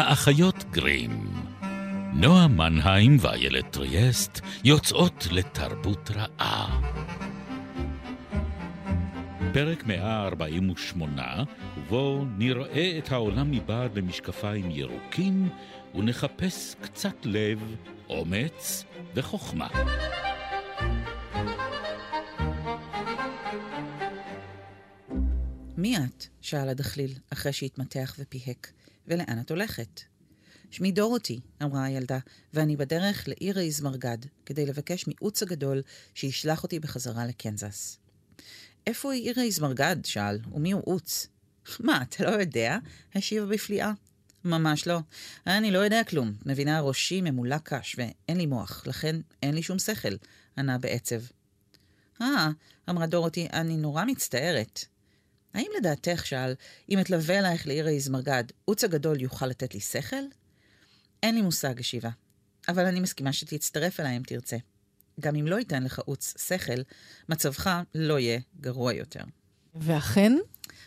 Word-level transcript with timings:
האחיות 0.00 0.64
גרים. 0.70 1.30
נועה 2.12 2.48
מנהיים 2.48 3.16
ואיילת 3.20 3.72
טריאסט 3.72 4.40
יוצאות 4.64 5.26
לתרבות 5.30 6.10
רעה. 6.10 6.80
פרק 9.52 9.86
148, 9.86 11.44
ובו 11.78 12.24
נראה 12.38 12.98
את 12.98 13.12
העולם 13.12 13.50
מבעד 13.50 13.98
למשקפיים 13.98 14.70
ירוקים, 14.70 15.48
ונחפש 15.94 16.74
קצת 16.80 17.16
לב, 17.24 17.76
אומץ 18.08 18.84
וחוכמה. 19.14 19.68
מי 25.76 25.96
את? 25.96 26.26
שאל 26.40 26.68
הדחליל, 26.68 27.12
אחרי 27.32 27.52
שהתמתח 27.52 28.16
ופיהק. 28.18 28.72
ולאן 29.10 29.40
את 29.40 29.50
הולכת? 29.50 30.00
שמי 30.70 30.92
דורותי, 30.92 31.40
אמרה 31.62 31.84
הילדה, 31.84 32.18
ואני 32.54 32.76
בדרך 32.76 33.28
לעיר 33.28 33.58
האזמרגד, 33.58 34.18
כדי 34.46 34.66
לבקש 34.66 35.04
מאוץ 35.08 35.42
הגדול 35.42 35.82
שישלח 36.14 36.62
אותי 36.62 36.80
בחזרה 36.80 37.26
לקנזס. 37.26 37.98
איפה 38.86 39.12
היא 39.12 39.22
עיר 39.22 39.40
האזמרגד? 39.40 39.96
שאל, 40.04 40.38
ומי 40.52 40.72
הוא 40.72 40.82
אוץ? 40.86 41.26
מה, 41.80 42.02
אתה 42.02 42.24
לא 42.24 42.30
יודע? 42.30 42.78
השיבה 43.14 43.46
בפליאה. 43.46 43.92
ממש 44.44 44.86
לא. 44.86 44.98
אני 45.46 45.70
לא 45.70 45.78
יודע 45.78 46.04
כלום. 46.04 46.32
מבינה, 46.46 46.80
ראשי 46.80 47.20
ממולא 47.20 47.58
קש, 47.58 47.96
ואין 47.98 48.38
לי 48.38 48.46
מוח, 48.46 48.86
לכן 48.86 49.16
אין 49.42 49.54
לי 49.54 49.62
שום 49.62 49.78
שכל, 49.78 50.14
ענה 50.58 50.78
בעצב. 50.78 51.20
אה, 52.22 52.50
אמרה 52.90 53.06
דורותי, 53.06 53.48
אני 53.52 53.76
נורא 53.76 54.04
מצטערת. 54.04 54.84
האם 55.54 55.70
לדעתך, 55.76 56.26
שאל, 56.26 56.54
אם 56.88 57.00
אתלווה 57.00 57.38
אלייך 57.38 57.66
לעיר 57.66 57.86
האזמרגד, 57.86 58.44
עוץ 58.64 58.84
הגדול 58.84 59.20
יוכל 59.20 59.46
לתת 59.46 59.74
לי 59.74 59.80
שכל? 59.80 60.16
אין 61.22 61.34
לי 61.34 61.42
מושג, 61.42 61.80
השיבה. 61.80 62.10
אבל 62.68 62.86
אני 62.86 63.00
מסכימה 63.00 63.32
שתצטרף 63.32 64.00
אליי 64.00 64.16
אם 64.16 64.22
תרצה. 64.26 64.56
גם 65.20 65.36
אם 65.36 65.46
לא 65.46 65.58
ייתן 65.58 65.82
לך 65.82 65.98
עוץ 65.98 66.34
שכל, 66.48 66.80
מצבך 67.28 67.80
לא 67.94 68.18
יהיה 68.18 68.40
גרוע 68.60 68.92
יותר. 68.92 69.20
ואכן? 69.74 70.32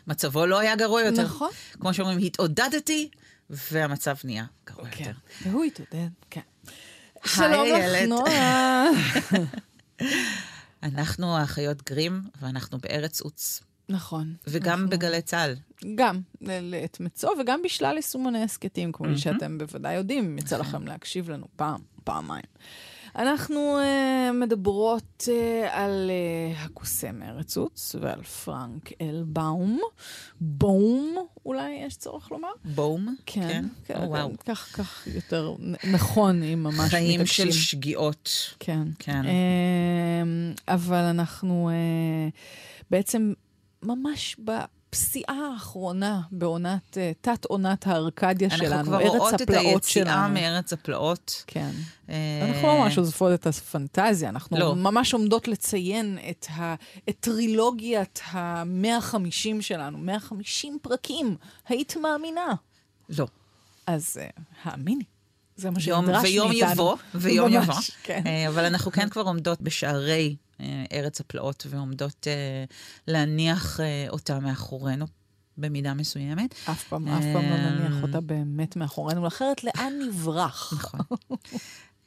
מצבו 0.07 0.45
לא 0.45 0.59
היה 0.59 0.75
גרוע 0.75 1.01
יותר. 1.01 1.23
נכון. 1.23 1.49
כמו 1.71 1.93
שאומרים, 1.93 2.17
התעודדתי, 2.17 3.09
והמצב 3.49 4.15
נהיה 4.23 4.45
גרוע 4.65 4.89
כן. 4.89 5.03
יותר. 5.03 5.19
והוא 5.41 5.63
התעודד, 5.63 6.09
כן. 6.29 6.41
שלום 7.25 7.67
לך. 7.67 8.01
נועה. 8.07 8.85
אנחנו 10.83 11.37
האחיות 11.37 11.89
גרים, 11.89 12.21
ואנחנו 12.41 12.77
בארץ 12.77 13.21
עוץ. 13.21 13.63
נכון. 13.89 14.33
וגם 14.47 14.71
אנחנו- 14.79 14.89
בגלי 14.89 15.21
צה"ל. 15.21 15.55
גם 15.95 16.21
לעת 16.41 16.99
מצוא 16.99 17.29
וגם 17.39 17.61
בשלל 17.63 17.95
יישומוני 17.95 18.43
הסכתים, 18.43 18.91
כמו 18.91 19.05
מהמם. 19.05 19.17
שאתם 19.17 19.57
בוודאי 19.57 19.93
יודעים, 19.95 20.37
יצא 20.37 20.57
נכון. 20.57 20.67
לכם 20.81 20.87
להקשיב 20.87 21.29
לנו 21.29 21.45
פעם, 21.55 21.81
פעמיים. 22.03 22.43
אנחנו 23.15 23.77
uh, 23.79 24.33
מדברות 24.33 25.23
uh, 25.27 25.29
על 25.71 26.11
uh, 26.11 26.59
הקוסם 26.59 27.19
מארץ 27.19 27.57
עוץ 27.57 27.95
ועל 28.01 28.23
פרנק 28.23 28.89
אלבאום. 29.01 29.79
בום, 30.41 31.15
אולי 31.45 31.71
יש 31.87 31.95
צורך 31.97 32.31
לומר? 32.31 32.49
בום. 32.65 33.15
כן, 33.25 33.65
כן, 33.85 33.95
או, 33.97 34.09
וואו. 34.09 34.31
כך, 34.45 34.69
כך 34.77 35.07
יותר 35.15 35.55
נכון, 35.91 36.43
אם 36.43 36.63
ממש 36.63 36.89
חיים 36.89 37.19
מתעקשים. 37.19 37.45
של 37.45 37.59
שגיאות. 37.59 38.29
כן. 38.59 38.87
כן. 38.99 39.21
אמ, 39.25 40.53
אבל 40.67 41.03
אנחנו 41.03 41.69
אה, 41.69 42.29
בעצם 42.91 43.33
ממש 43.83 44.35
בפסיעה 44.39 45.49
האחרונה 45.53 46.21
בעונת, 46.31 46.97
אה, 46.97 47.11
תת-עונת 47.21 47.87
הארקדיה 47.87 48.47
אנחנו 48.47 48.65
שלנו, 48.65 48.83
כבר 48.85 49.01
ארץ 49.01 49.09
רואות 49.09 49.33
את 49.33 49.41
הפלאות 49.41 49.65
היציאה 49.65 50.05
שלנו. 50.05 50.33
מארץ 50.33 50.73
הפלאות. 50.73 51.43
כן. 51.47 51.71
אה, 52.09 52.15
אנחנו 52.47 52.67
לא 52.67 52.79
ממש 52.79 52.97
עוזבות 52.97 53.33
את 53.33 53.47
הפנטזיה, 53.47 54.29
אנחנו 54.29 54.57
לא. 54.57 54.75
ממש 54.75 55.13
עומדות 55.13 55.47
לציין 55.47 56.17
את, 56.29 56.47
ה, 56.49 56.75
את 57.09 57.15
טרילוגיית 57.19 58.19
ה-150 58.31 59.61
שלנו, 59.61 59.97
150 59.97 60.77
פרקים. 60.81 61.35
היית 61.67 61.97
מאמינה? 61.97 62.53
לא. 63.09 63.27
אז 63.87 64.17
אה, 64.21 64.27
האמיני. 64.63 65.03
זה 65.55 65.69
מה 65.69 65.79
שנדרש 65.79 66.23
ויום 66.23 66.47
מאיתנו. 66.47 66.71
יבוא, 66.71 66.97
ויום 67.15 67.53
ממש, 67.53 67.63
יבוא. 67.63 67.81
כן. 68.03 68.23
אבל 68.47 68.65
אנחנו 68.65 68.91
כן 68.91 69.09
כבר 69.09 69.21
עומדות 69.21 69.61
בשערי 69.61 70.35
ארץ 70.91 71.19
הפלאות, 71.19 71.67
ועומדות 71.69 72.27
אה, 72.27 72.63
להניח 73.07 73.79
אה, 73.79 74.05
אותה 74.09 74.39
מאחורינו 74.39 75.05
במידה 75.57 75.93
מסוימת. 75.93 76.55
אף 76.69 76.83
פעם, 76.83 77.07
אף 77.07 77.23
פעם 77.33 77.49
לא 77.49 77.57
נניח 77.57 78.03
אותה 78.03 78.21
באמת 78.21 78.75
מאחורינו, 78.75 79.27
אחרת 79.27 79.63
לאן 79.63 79.93
נברח? 80.07 80.73
נכון. 80.73 80.99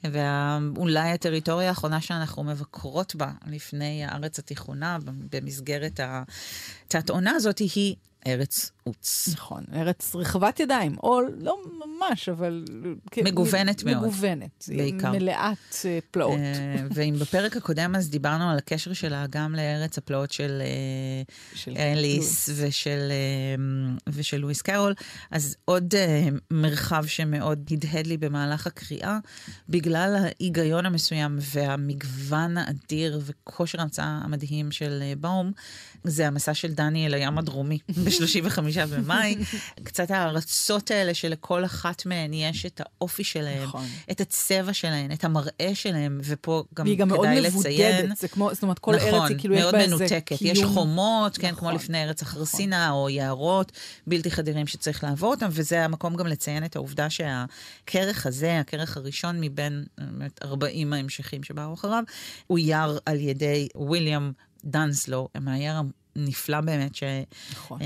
ואולי 0.05 1.11
הטריטוריה 1.11 1.69
האחרונה 1.69 2.01
שאנחנו 2.01 2.45
מבקרות 2.45 3.15
בה 3.15 3.33
לפני 3.47 4.05
הארץ 4.05 4.39
התיכונה, 4.39 4.99
במסגרת 5.05 6.01
התת-עונה 6.03 7.31
הזאת, 7.31 7.59
היא 7.59 7.97
ארץ 8.27 8.71
עוץ. 8.85 9.29
נכון, 9.33 9.65
ארץ 9.75 10.15
רחבת 10.15 10.61
ידיים, 10.61 10.97
או 11.03 11.21
לא 11.39 11.59
ממש, 11.87 12.29
אבל... 12.29 12.65
כ- 13.11 13.19
מגוונת 13.19 13.85
מאוד. 13.85 13.97
מגוונת, 13.97 14.65
בעיקר. 14.69 15.13
מלאת 15.13 15.77
אה, 15.85 15.99
פלאות. 16.11 16.39
אה, 16.39 16.77
ואם 16.91 17.15
בפרק 17.21 17.57
הקודם 17.57 17.95
אז 17.97 18.11
דיברנו 18.11 18.51
על 18.51 18.59
הקשר 18.59 18.93
שלה 18.93 19.25
גם 19.31 19.55
לארץ 19.55 19.99
הפלאות 19.99 20.33
של 20.33 20.63
אה, 20.65 21.23
של 21.55 21.73
אליס 21.77 22.49
ושל, 22.57 23.13
ושל 24.09 24.37
לואיס 24.37 24.63
קרול, 24.63 24.95
אז 25.31 25.57
עוד 25.65 25.95
מרחב 26.51 27.07
שמאוד 27.07 27.71
הדהד 27.73 28.07
לי 28.07 28.17
במהלך 28.17 28.67
הקריאה, 28.67 29.19
בגלל 29.69 30.17
ההיגיון 30.17 30.87
המסוים 30.87 31.37
והמגוון 31.41 32.57
האדיר 32.59 33.21
וכושר 33.25 33.81
ההמצאה 33.81 34.21
המדהים 34.25 34.71
של 34.71 35.03
באום, 35.21 35.53
זה 36.05 36.27
המסע 36.27 36.55
של 36.55 36.73
דני 36.73 37.07
אל 37.07 37.15
הים 37.15 37.39
הדרומי 37.39 37.79
ב-35 38.21 38.61
במאי. 38.87 39.37
קצת 39.85 40.11
הארצות 40.11 40.91
האלה 40.91 41.15
שלכל 41.15 41.65
אחת 41.65 42.07
מהן 42.07 42.33
יש 42.33 42.67
את 42.67 42.81
האופי 42.85 43.25
שלהן, 43.25 43.63
נכון. 43.63 43.85
את 44.11 44.21
הצבע 44.21 44.73
שלהן, 44.73 45.13
את 45.13 45.25
המראה 45.25 45.71
שלהן, 45.75 46.21
ופה 46.25 46.65
גם 46.75 46.87
והיא 46.87 46.99
גם 46.99 47.09
מאוד 47.09 47.27
כדאי 47.27 47.41
לציין. 47.41 47.99
מבודדת, 47.99 48.19
זה 48.19 48.29
כמו, 48.29 48.55
זאת 48.55 48.63
אומרת, 48.63 48.79
כל 48.79 48.97
נכון, 48.97 49.15
ארץ 49.15 49.31
היא 49.31 49.39
כאילו 49.39 49.55
יש 49.55 49.65
בה 49.73 49.81
איזה 49.81 49.97
מנותקת. 49.97 50.39
קיום. 50.39 50.51
יש 50.53 50.65
חומות, 50.65 51.39
כן, 51.39 51.51
נכון, 51.51 51.59
כמו 51.59 51.71
לפני 51.71 52.05
ארץ 52.05 52.23
החרסינה, 52.23 52.91
או 52.91 53.11
יערות 53.11 53.73
בלתי 54.07 54.31
חדירים 54.31 54.67
שצריך 54.67 55.05
לעבור 55.05 55.31
אותם, 55.31 55.49
וזה 55.51 55.85
המקום 55.85 56.17
גם 56.17 56.27
לציין 56.27 56.65
את 56.65 56.77
העובדה 56.77 57.07
שהכרך 57.11 58.27
הזה, 58.27 58.61
הכרך 58.61 58.97
הראשון 58.97 59.41
מבין 59.41 59.85
באמת 59.99 60.41
40 60.43 60.93
ההמשכים 60.93 61.43
שבאו 61.43 61.75
אחריו, 61.75 62.03
הוא 62.47 62.59
יער 62.59 62.99
על 63.07 63.21
ידי 63.21 63.69
ויליאם 63.91 64.33
דנסלו, 64.65 65.29
מהיער 65.41 65.81
הנפלא 66.17 66.61
באמת, 66.61 66.93
נכון. 67.53 67.81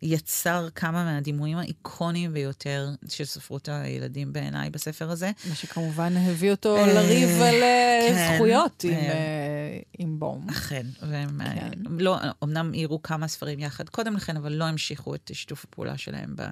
שיצר 0.00 0.68
כמה 0.74 1.04
מהדימויים 1.04 1.58
האיקוניים 1.58 2.32
ביותר 2.32 2.90
של 3.08 3.24
ספרות 3.24 3.68
הילדים 3.68 4.32
בעיניי 4.32 4.70
בספר 4.70 5.10
הזה. 5.10 5.30
מה 5.48 5.54
שכמובן 5.54 6.16
הביא 6.16 6.50
אותו 6.50 6.76
אה, 6.76 6.86
לריב 6.86 7.28
על 7.28 7.62
אה, 7.62 8.06
כן, 8.08 8.34
זכויות 8.34 8.84
עם, 8.84 8.92
אה, 8.92 8.98
אה, 8.98 9.78
עם 9.98 10.18
בום. 10.18 10.46
אכן, 10.50 10.86
והם 11.02 11.40
כן. 11.44 11.54
כן. 11.60 11.70
לא, 11.98 12.18
אמנם 12.44 12.72
עירו 12.72 13.02
כמה 13.02 13.28
ספרים 13.28 13.58
יחד 13.58 13.88
קודם 13.88 14.16
לכן, 14.16 14.36
אבל 14.36 14.52
לא 14.52 14.64
המשיכו 14.64 15.14
את 15.14 15.30
שיתוף 15.34 15.64
הפעולה 15.64 15.98
שלהם 15.98 16.34
ב, 16.36 16.42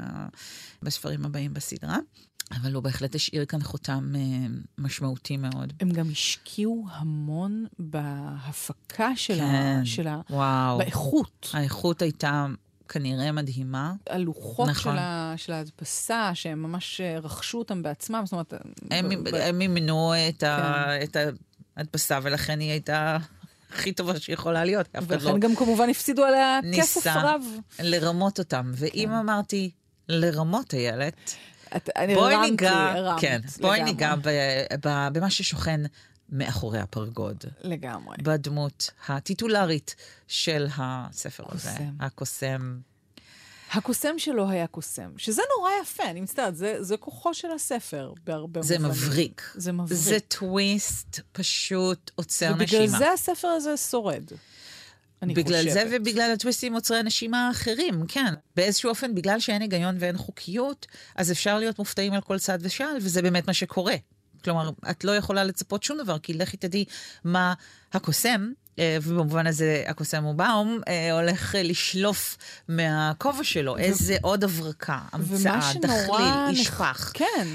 בספרים 0.82 1.24
הבאים 1.24 1.54
בסדרה. 1.54 1.98
אבל 2.50 2.74
הוא 2.74 2.82
בהחלט 2.82 3.14
השאיר 3.14 3.44
כאן 3.44 3.62
חותם 3.62 4.12
אה, 4.14 4.46
משמעותי 4.78 5.36
מאוד. 5.36 5.72
הם 5.80 5.90
גם 5.90 6.10
השקיעו 6.10 6.86
המון 6.90 7.66
בהפקה 7.78 9.16
של, 9.16 9.34
כן, 9.34 9.80
ה, 9.82 9.86
של 9.86 10.08
ה... 10.08 10.20
וואו. 10.30 10.78
באיכות. 10.78 11.05
האיכות 11.52 12.02
הייתה 12.02 12.46
כנראה 12.88 13.32
מדהימה. 13.32 13.92
הלוחות 14.10 14.68
נכון. 14.68 14.92
של, 14.92 14.98
ה, 14.98 15.34
של 15.36 15.52
ההדפסה, 15.52 16.30
שהם 16.34 16.62
ממש 16.62 17.00
אה, 17.00 17.18
רכשו 17.18 17.58
אותם 17.58 17.82
בעצמם, 17.82 18.22
זאת 18.24 18.32
אומרת... 18.32 18.54
הם, 18.90 19.08
ב- 19.08 19.28
ב- 19.28 19.34
הם 19.34 19.58
מימנו 19.58 20.12
את, 20.28 20.42
ה, 20.42 20.84
כן. 20.86 21.04
את 21.04 21.16
ההדפסה, 21.76 22.18
ולכן 22.22 22.60
היא 22.60 22.70
הייתה 22.70 23.16
הכי 23.72 23.92
טובה 23.92 24.20
שיכולה 24.20 24.64
להיות. 24.64 24.88
אחד 24.94 25.10
לא 25.10 25.28
ולכן 25.28 25.40
גם 25.40 25.56
כמובן 25.56 25.90
הפסידו 25.90 26.24
עליה 26.24 26.58
כסף 26.76 27.06
ניסה 27.06 27.22
רב. 27.22 27.42
לרמות 27.80 28.38
אותם. 28.38 28.72
ואם 28.74 29.08
כן. 29.08 29.14
אמרתי 29.14 29.70
לרמות 30.08 30.74
איילת, 30.74 31.34
את, 31.76 31.90
בואי 32.14 32.50
ניגע, 32.50 32.94
כן, 33.20 33.40
בואי. 33.60 33.82
ניגע 33.82 34.14
ב, 34.14 34.28
ב, 34.86 35.08
במה 35.12 35.30
ששוכן 35.30 35.80
מאחורי 36.30 36.78
הפרגוד, 36.78 37.44
לגמרי. 37.62 38.16
בדמות 38.22 38.90
הטיטולרית 39.08 39.94
של 40.28 40.66
הספר 40.76 41.44
הזה, 41.48 41.70
הקוסם. 42.00 42.78
הקוסם. 43.70 44.18
שלו 44.18 44.50
היה 44.50 44.66
קוסם, 44.66 45.10
שזה 45.16 45.42
נורא 45.56 45.70
יפה, 45.82 46.10
אני 46.10 46.20
מצטערת, 46.20 46.56
זה, 46.56 46.76
זה 46.80 46.96
כוחו 46.96 47.34
של 47.34 47.48
הספר 47.50 48.12
בהרבה 48.24 48.62
זה 48.62 48.78
מובנים. 48.78 48.96
מבריק. 48.96 49.52
זה 49.54 49.72
מבריק. 49.72 50.00
זה 50.00 50.20
טוויסט 50.20 51.20
פשוט 51.32 52.10
עוצר 52.14 52.52
ובגלל 52.54 52.82
נשימה. 52.82 52.98
זה 52.98 53.12
הספר 53.12 53.48
הזה 53.48 53.76
שורד. 53.76 54.24
אני 55.22 55.34
בגלל 55.34 55.58
חושבת. 55.58 55.72
זה 55.72 55.96
ובגלל 55.96 56.30
הטוויסטים 56.34 56.72
מוצרי 56.72 56.98
הנשימה 56.98 57.48
האחרים, 57.48 58.06
כן. 58.08 58.34
באיזשהו 58.56 58.90
אופן, 58.90 59.14
בגלל 59.14 59.40
שאין 59.40 59.62
היגיון 59.62 59.96
ואין 59.98 60.16
חוקיות, 60.16 60.86
אז 61.16 61.32
אפשר 61.32 61.58
להיות 61.58 61.78
מופתעים 61.78 62.12
על 62.12 62.20
כל 62.20 62.38
צד 62.38 62.58
ושעל, 62.60 62.96
וזה 62.96 63.22
באמת 63.22 63.46
מה 63.46 63.54
שקורה. 63.54 63.94
כלומר, 64.44 64.70
את 64.90 65.04
לא 65.04 65.16
יכולה 65.16 65.44
לצפות 65.44 65.82
שום 65.82 65.98
דבר, 65.98 66.18
כי 66.18 66.34
לכי 66.34 66.56
תדעי 66.56 66.84
מה 67.24 67.54
הקוסם, 67.92 68.50
אה, 68.78 68.98
ובמובן 69.02 69.46
הזה 69.46 69.84
הקוסם 69.86 70.24
הוא 70.24 70.34
באום, 70.34 70.80
אה, 70.88 71.12
הולך 71.12 71.54
אה, 71.54 71.62
לשלוף 71.62 72.36
מהכובע 72.68 73.44
שלו 73.44 73.76
איזה 73.78 74.16
עוד 74.22 74.44
הברקה, 74.44 74.98
המצאה, 75.12 75.72
דחליל, 75.82 76.64
פח. 76.64 77.10
כן. 77.14 77.48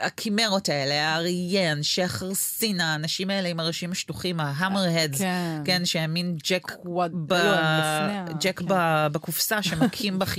הקימרות 0.00 0.68
האלה, 0.68 1.08
האריה, 1.08 1.72
אנשי 1.72 2.02
החרסינה, 2.02 2.92
האנשים 2.92 3.30
האלה 3.30 3.48
עם 3.48 3.60
הראשים 3.60 3.92
השטוחים, 3.92 4.40
ההמר-הדס, 4.40 5.18
כן. 5.18 5.62
כן, 5.64 5.84
שהם 5.84 6.14
מין 6.14 6.36
ג'ק, 6.44 6.70
קוואד- 6.70 7.12
ב... 7.26 7.32
לא, 7.32 8.32
ג'ק 8.40 8.58
כן. 8.58 8.66
ב... 8.68 9.06
בקופסה 9.12 9.62
שמכים 9.62 10.18
בך. 10.18 10.38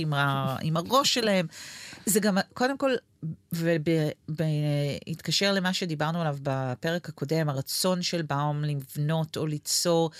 עם 0.62 0.76
הראש 0.76 1.14
שלהם. 1.14 1.46
זה 2.06 2.20
גם, 2.20 2.38
קודם 2.54 2.78
כל, 2.78 2.90
ובהתקשר 4.28 5.52
למה 5.52 5.72
שדיברנו 5.72 6.20
עליו 6.20 6.36
בפרק 6.42 7.08
הקודם, 7.08 7.48
הרצון 7.48 8.02
של 8.02 8.22
באום 8.22 8.64
לבנות 8.64 9.36
או 9.36 9.46
ליצור 9.46 10.10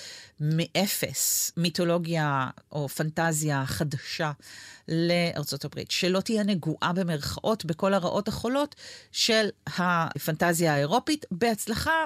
מאפס 0.40 1.52
מיתולוגיה 1.56 2.50
או 2.72 2.88
פנטזיה 2.88 3.66
חדשה 3.66 4.32
לארצות 4.88 5.64
הברית, 5.64 5.90
שלא 5.90 6.20
תהיה 6.20 6.42
נגועה 6.42 6.92
במרכאות 6.92 7.64
בכל 7.64 7.94
הרעות 7.94 8.28
החולות 8.28 8.74
של 9.12 9.48
הפנטזיה 9.66 10.74
האירופית, 10.74 11.26
בהצלחה 11.30 12.04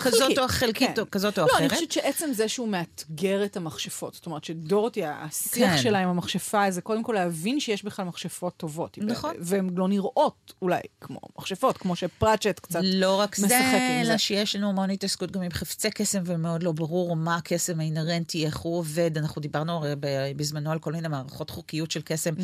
כזאת 0.00 0.38
או 0.38 0.48
חלקית 0.48 0.96
כן. 0.96 1.00
או 1.00 1.10
כזאת 1.10 1.38
או 1.38 1.44
לא, 1.44 1.50
אחרת. 1.50 1.60
אני 1.60 1.68
חושבת 1.68 1.92
שעצם 1.92 2.32
זה 2.32 2.48
שהוא 2.48 2.68
מאתגר 2.68 3.44
את 3.44 3.56
המכשפות, 3.56 4.14
זאת 4.14 4.26
אומרת 4.26 4.44
שדורותי, 4.44 5.04
השיח 5.04 5.70
כן. 5.70 5.82
שלה 5.82 5.98
עם 5.98 6.08
המכשפה, 6.08 6.70
זה 6.70 6.80
קודם 6.80 7.02
כל 7.02 7.12
להבין 7.12 7.60
שיש 7.60 7.84
בכלל 7.84 8.04
מכשפות 8.04 8.56
טובות. 8.56 8.98
נכון. 8.98 9.34
והן 9.38 9.70
לא 9.76 9.88
נראות 9.88 10.31
אולי 10.62 10.80
כמו 11.00 11.18
מכשפות, 11.38 11.76
כמו 11.78 11.96
שפראצ'ט 11.96 12.60
קצת 12.60 12.80
לא 12.82 13.20
רק 13.20 13.38
משחק 13.38 13.48
זה, 13.48 13.56
עם 13.98 14.04
זה. 14.04 14.10
אלא 14.10 14.18
שיש 14.18 14.56
לנו 14.56 14.68
המון 14.68 14.90
התעסקות 14.90 15.30
גם 15.30 15.42
עם 15.42 15.50
חפצי 15.50 15.90
קסם, 15.90 16.22
ומאוד 16.26 16.62
לא 16.62 16.72
ברור 16.72 17.16
מה 17.16 17.36
הקסם 17.36 17.80
האינהרנטי, 17.80 18.46
איך 18.46 18.56
הוא 18.58 18.78
עובד. 18.78 19.18
אנחנו 19.18 19.40
דיברנו 19.42 19.72
הרי 19.72 19.94
בזמנו 20.36 20.70
על 20.72 20.78
כל 20.78 20.92
מיני 20.92 21.08
מערכות 21.08 21.50
חוקיות 21.50 21.90
של 21.90 22.00
קסם. 22.04 22.34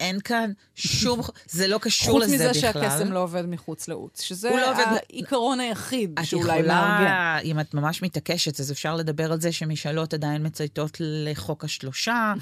אין 0.00 0.20
כאן 0.20 0.50
שום, 0.74 1.20
זה 1.50 1.68
לא 1.68 1.78
קשור 1.78 2.10
חוץ 2.12 2.22
לזה 2.24 2.34
מזה 2.34 2.48
בכלל. 2.50 2.60
שהקסם 2.72 3.12
לא 3.12 3.22
עובד 3.22 3.46
מחוץ 3.46 3.88
לעוץ, 3.88 4.20
שזה 4.20 4.50
לא 4.50 4.70
עובד- 4.70 4.84
העיקרון 5.10 5.60
היחיד 5.60 6.18
שאולי 6.22 6.62
מארגן. 6.62 7.38
אם 7.44 7.60
את 7.60 7.74
ממש 7.74 8.02
מתעקשת, 8.02 8.60
אז 8.60 8.72
אפשר 8.72 8.96
לדבר 8.96 9.32
על 9.32 9.40
זה 9.40 9.52
שמשאלות 9.52 10.14
עדיין 10.14 10.46
מצייתות 10.46 10.96
לחוק 11.00 11.64
השלושה, 11.64 12.32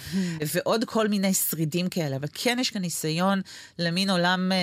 ועוד 0.55 0.85
כל 0.85 1.09
מיני 1.09 1.35
שרידים 1.35 1.89
כאלה. 1.89 2.17
אבל 2.17 2.29
כן 2.35 2.57
יש 2.61 2.71
כאן 2.71 2.81
ניסיון 2.83 3.41
למין 3.79 4.11
עולם 4.11 4.53
אה, 4.53 4.57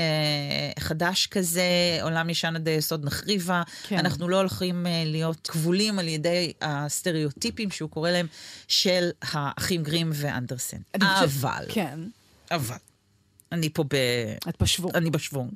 חדש 0.79 1.27
כזה, 1.27 1.99
עולם 2.01 2.29
ישן 2.29 2.55
עד 2.55 2.67
היסוד 2.67 3.05
נחריבה. 3.05 3.63
כן. 3.87 3.97
אנחנו 3.97 4.29
לא 4.29 4.37
הולכים 4.37 4.87
אה, 4.87 5.03
להיות 5.05 5.47
כבולים 5.47 5.99
על 5.99 6.07
ידי 6.07 6.53
הסטריאוטיפים, 6.61 7.71
שהוא 7.71 7.89
קורא 7.89 8.11
להם, 8.11 8.27
של 8.67 9.09
האחים 9.21 9.83
גרים 9.83 10.09
ואנדרסן. 10.13 10.77
אבל, 10.95 11.65
כן, 11.69 11.99
אבל, 12.51 12.77
אני 13.51 13.69
פה 13.69 13.83
ב... 13.83 13.95
את 14.49 14.55
פשוט. 14.55 14.95
אני 14.95 15.09
בשוונג. 15.09 15.51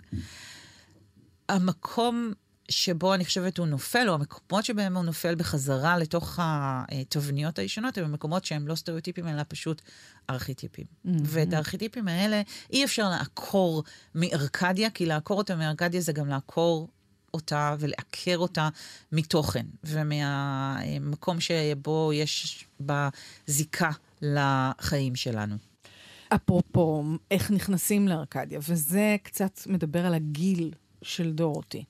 המקום 1.49 2.33
שבו 2.69 3.13
אני 3.13 3.25
חושבת 3.25 3.57
הוא 3.57 3.67
נופל, 3.67 4.09
או 4.09 4.13
המקומות 4.13 4.65
שבהם 4.65 4.97
הוא 4.97 5.05
נופל 5.05 5.35
בחזרה 5.35 5.97
לתוך 5.97 6.39
התבניות 6.41 7.59
הישנות, 7.59 7.97
הם 7.97 8.11
מקומות 8.11 8.45
שהם 8.45 8.67
לא 8.67 8.75
סטריאוטיפים, 8.75 9.27
אלא 9.27 9.43
פשוט 9.47 9.81
ארכיטיפים. 10.29 10.85
ואת 11.23 11.53
הארכיטיפים 11.53 12.07
האלה 12.07 12.41
אי 12.73 12.85
אפשר 12.85 13.09
לעקור 13.09 13.83
מארקדיה, 14.15 14.89
כי 14.89 15.05
לעקור 15.05 15.37
אותה 15.37 15.55
מארקדיה 15.55 16.01
זה 16.01 16.11
גם 16.11 16.27
לעקור 16.27 16.87
אותה 17.33 17.75
ולעקר 17.79 18.37
אותה 18.37 18.69
מתוכן, 19.11 19.65
ומהמקום 19.83 21.39
שבו 21.39 22.11
יש 22.13 22.65
בה 22.79 23.09
זיקה 23.47 23.91
לחיים 24.21 25.15
שלנו. 25.15 25.55
אפרופו, 26.35 27.03
איך 27.31 27.51
נכנסים 27.51 28.07
לארקדיה, 28.07 28.59
וזה 28.69 29.15
קצת 29.23 29.59
מדבר 29.67 30.05
על 30.05 30.13
הגיל 30.13 30.73
של 31.01 31.31
דורותי. 31.31 31.83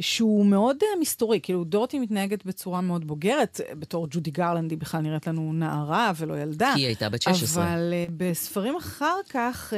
שהוא 0.00 0.46
מאוד 0.46 0.76
uh, 0.82 1.00
מסתורי, 1.00 1.40
כאילו 1.42 1.64
דורותי 1.64 1.98
מתנהגת 1.98 2.44
בצורה 2.44 2.80
מאוד 2.80 3.06
בוגרת, 3.06 3.60
בתור 3.78 4.06
ג'ודי 4.10 4.30
גרלנד 4.30 4.70
היא 4.70 4.78
בכלל 4.78 5.00
נראית 5.00 5.26
לנו 5.26 5.52
נערה 5.52 6.12
ולא 6.16 6.34
ילדה. 6.40 6.72
כי 6.74 6.80
היא 6.80 6.86
הייתה 6.86 7.08
בת 7.08 7.22
16. 7.22 7.64
אבל 7.64 7.92
uh, 8.06 8.10
בספרים 8.16 8.76
אחר 8.76 9.16
כך, 9.28 9.72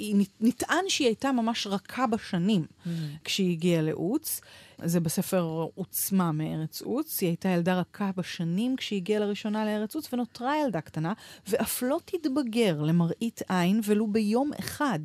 uh, 0.00 0.14
נטען 0.40 0.84
שהיא 0.88 1.06
הייתה 1.08 1.32
ממש 1.32 1.66
רכה 1.66 2.06
בשנים 2.06 2.64
Mm. 2.86 2.88
כשהיא 3.24 3.52
הגיעה 3.52 3.82
לעוץ. 3.82 4.40
זה 4.84 5.00
בספר 5.00 5.66
עוצמה 5.74 6.32
מארץ 6.32 6.82
עוץ. 6.82 7.20
היא 7.20 7.28
הייתה 7.28 7.48
ילדה 7.48 7.74
רכה 7.80 8.10
בשנים 8.16 8.76
כשהיא 8.76 8.96
הגיעה 8.96 9.20
לראשונה 9.20 9.64
לארץ 9.64 9.94
עוץ, 9.94 10.12
ונותרה 10.12 10.60
ילדה 10.64 10.80
קטנה, 10.80 11.12
ואף 11.46 11.82
לא 11.82 12.00
תתבגר 12.04 12.82
למראית 12.82 13.42
עין, 13.48 13.80
ולו 13.84 14.06
ביום 14.06 14.50
אחד, 14.58 14.98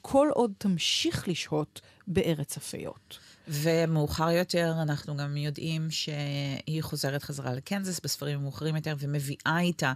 כל 0.00 0.28
עוד 0.34 0.52
תמשיך 0.58 1.28
לשהות 1.28 1.80
בארץ 2.06 2.56
הפיות. 2.56 3.18
ומאוחר 3.48 4.30
יותר 4.30 4.74
אנחנו 4.82 5.16
גם 5.16 5.36
יודעים 5.36 5.90
שהיא 5.90 6.82
חוזרת 6.82 7.22
חזרה 7.22 7.52
לקנזס 7.54 8.00
בספרים 8.04 8.38
המאוחרים 8.38 8.76
יותר, 8.76 8.94
ומביאה 8.98 9.58
איתה 9.60 9.92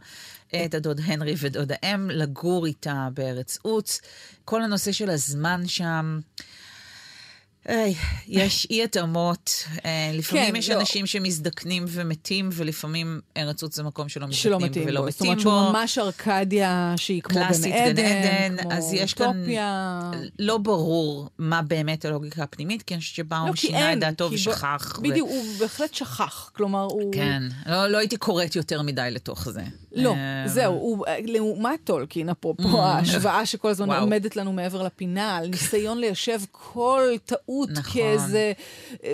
את 0.64 0.74
הדוד 0.74 1.00
הנרי 1.04 1.34
ודוד 1.38 1.72
האם 1.82 2.10
לגור 2.10 2.66
איתה 2.66 3.08
בארץ 3.14 3.58
עוץ. 3.62 4.00
כל 4.44 4.62
הנושא 4.62 4.92
של 4.92 5.10
הזמן 5.10 5.62
שם... 5.66 6.20
איי, 7.68 7.94
יש 8.28 8.66
אי 8.70 8.84
התאמות, 8.84 9.64
אה, 9.84 10.10
לפעמים 10.14 10.46
כן, 10.52 10.56
יש 10.56 10.70
לא. 10.70 10.80
אנשים 10.80 11.06
שמזדקנים 11.06 11.84
ומתים, 11.88 12.48
ולפעמים 12.52 13.20
ארץ 13.36 13.62
עוץ 13.62 13.76
זה 13.76 13.82
מקום 13.82 14.08
שלא 14.08 14.26
שלא 14.30 14.56
מזדקנים 14.56 14.70
מתאים 14.70 14.88
ולא 14.88 15.00
בו. 15.00 15.10
זאת 15.10 15.20
מתים 15.20 15.26
אומרת 15.30 15.44
בו. 15.44 15.50
שהוא 15.50 15.70
ממש 15.72 15.98
ארקדיה 15.98 16.94
שהיא 16.96 17.22
כמו 17.22 17.40
גן 17.40 17.72
עדן, 17.72 18.04
עדן, 18.04 18.56
כמו 18.62 18.72
אז 18.72 18.92
יש 18.92 19.14
כאן- 19.14 19.26
אוטופיה. 19.26 20.10
לא 20.38 20.58
ברור 20.58 21.28
מה 21.38 21.62
באמת 21.62 22.04
הלוגיקה 22.04 22.42
הפנימית, 22.42 22.82
כי 22.82 22.94
אני 22.94 23.00
חושבת 23.00 23.14
שבאום 23.16 23.48
לא, 23.48 23.54
שינה 23.56 23.92
את 23.92 23.98
דעתו 24.00 24.28
כי 24.28 24.34
ב- 24.34 24.38
ושכח. 24.38 24.94
ו- 24.98 25.02
בדיוק, 25.02 25.28
הוא 25.28 25.44
בהחלט 25.60 25.94
שכח. 25.94 26.50
כלומר, 26.56 26.82
הוא... 26.82 27.12
כן, 27.14 27.42
לא, 27.66 27.86
לא 27.86 27.98
הייתי 27.98 28.16
קוראת 28.16 28.56
יותר 28.56 28.82
מדי 28.82 29.08
לתוך 29.10 29.48
זה. 29.50 29.62
לא, 29.96 30.14
אה, 30.14 30.48
זהו, 30.48 30.72
הוא, 30.72 31.06
לעומת 31.24 31.80
טולקין, 31.84 32.28
אפרופו 32.28 32.82
ההשוואה 32.82 33.46
שכל 33.46 33.68
הזמן 33.68 33.88
וואו. 33.88 34.00
עומדת 34.00 34.36
לנו 34.36 34.52
מעבר 34.52 34.82
לפינה, 34.82 35.36
על 35.36 35.46
ניסיון 35.48 35.98
ליישב 35.98 36.40
כל 36.50 37.02
טעות 37.24 37.70
נכון. 37.70 37.82
כאיזה 37.92 38.52
אה, 39.04 39.12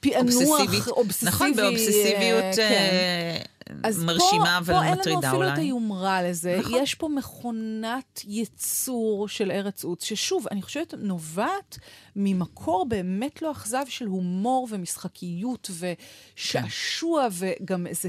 פענוח 0.00 0.34
אובססיבית. 0.34 0.88
אובססיבי. 0.88 1.30
נכון, 1.30 1.56
באובססיביות 1.56 2.44
אה, 2.44 2.52
כן. 2.56 2.88
אה, 2.92 3.36
אז 3.82 4.04
מרשימה 4.04 4.60
פה, 4.66 4.72
פה 4.72 4.82
אין 4.84 4.92
לנו 4.92 4.98
ומטרידה 4.98 5.28
אפילו 5.28 5.42
את 5.42 5.48
אולי. 5.50 5.60
היומרה 5.60 6.22
לזה. 6.22 6.56
נכון. 6.60 6.82
יש 6.82 6.94
פה 6.94 7.08
מכונת 7.08 8.20
ייצור 8.24 9.28
של 9.28 9.50
ארץ 9.50 9.84
עוץ, 9.84 10.04
ששוב, 10.04 10.46
אני 10.50 10.62
חושבת, 10.62 10.94
נובעת 10.98 11.78
ממקור 12.16 12.86
באמת 12.88 13.42
לא 13.42 13.52
אכזב 13.52 13.84
של 13.88 14.06
הומור 14.06 14.68
ומשחקיות 14.70 15.70
ושעשוע, 16.34 17.28
וגם 17.32 17.86
איזה... 17.86 18.08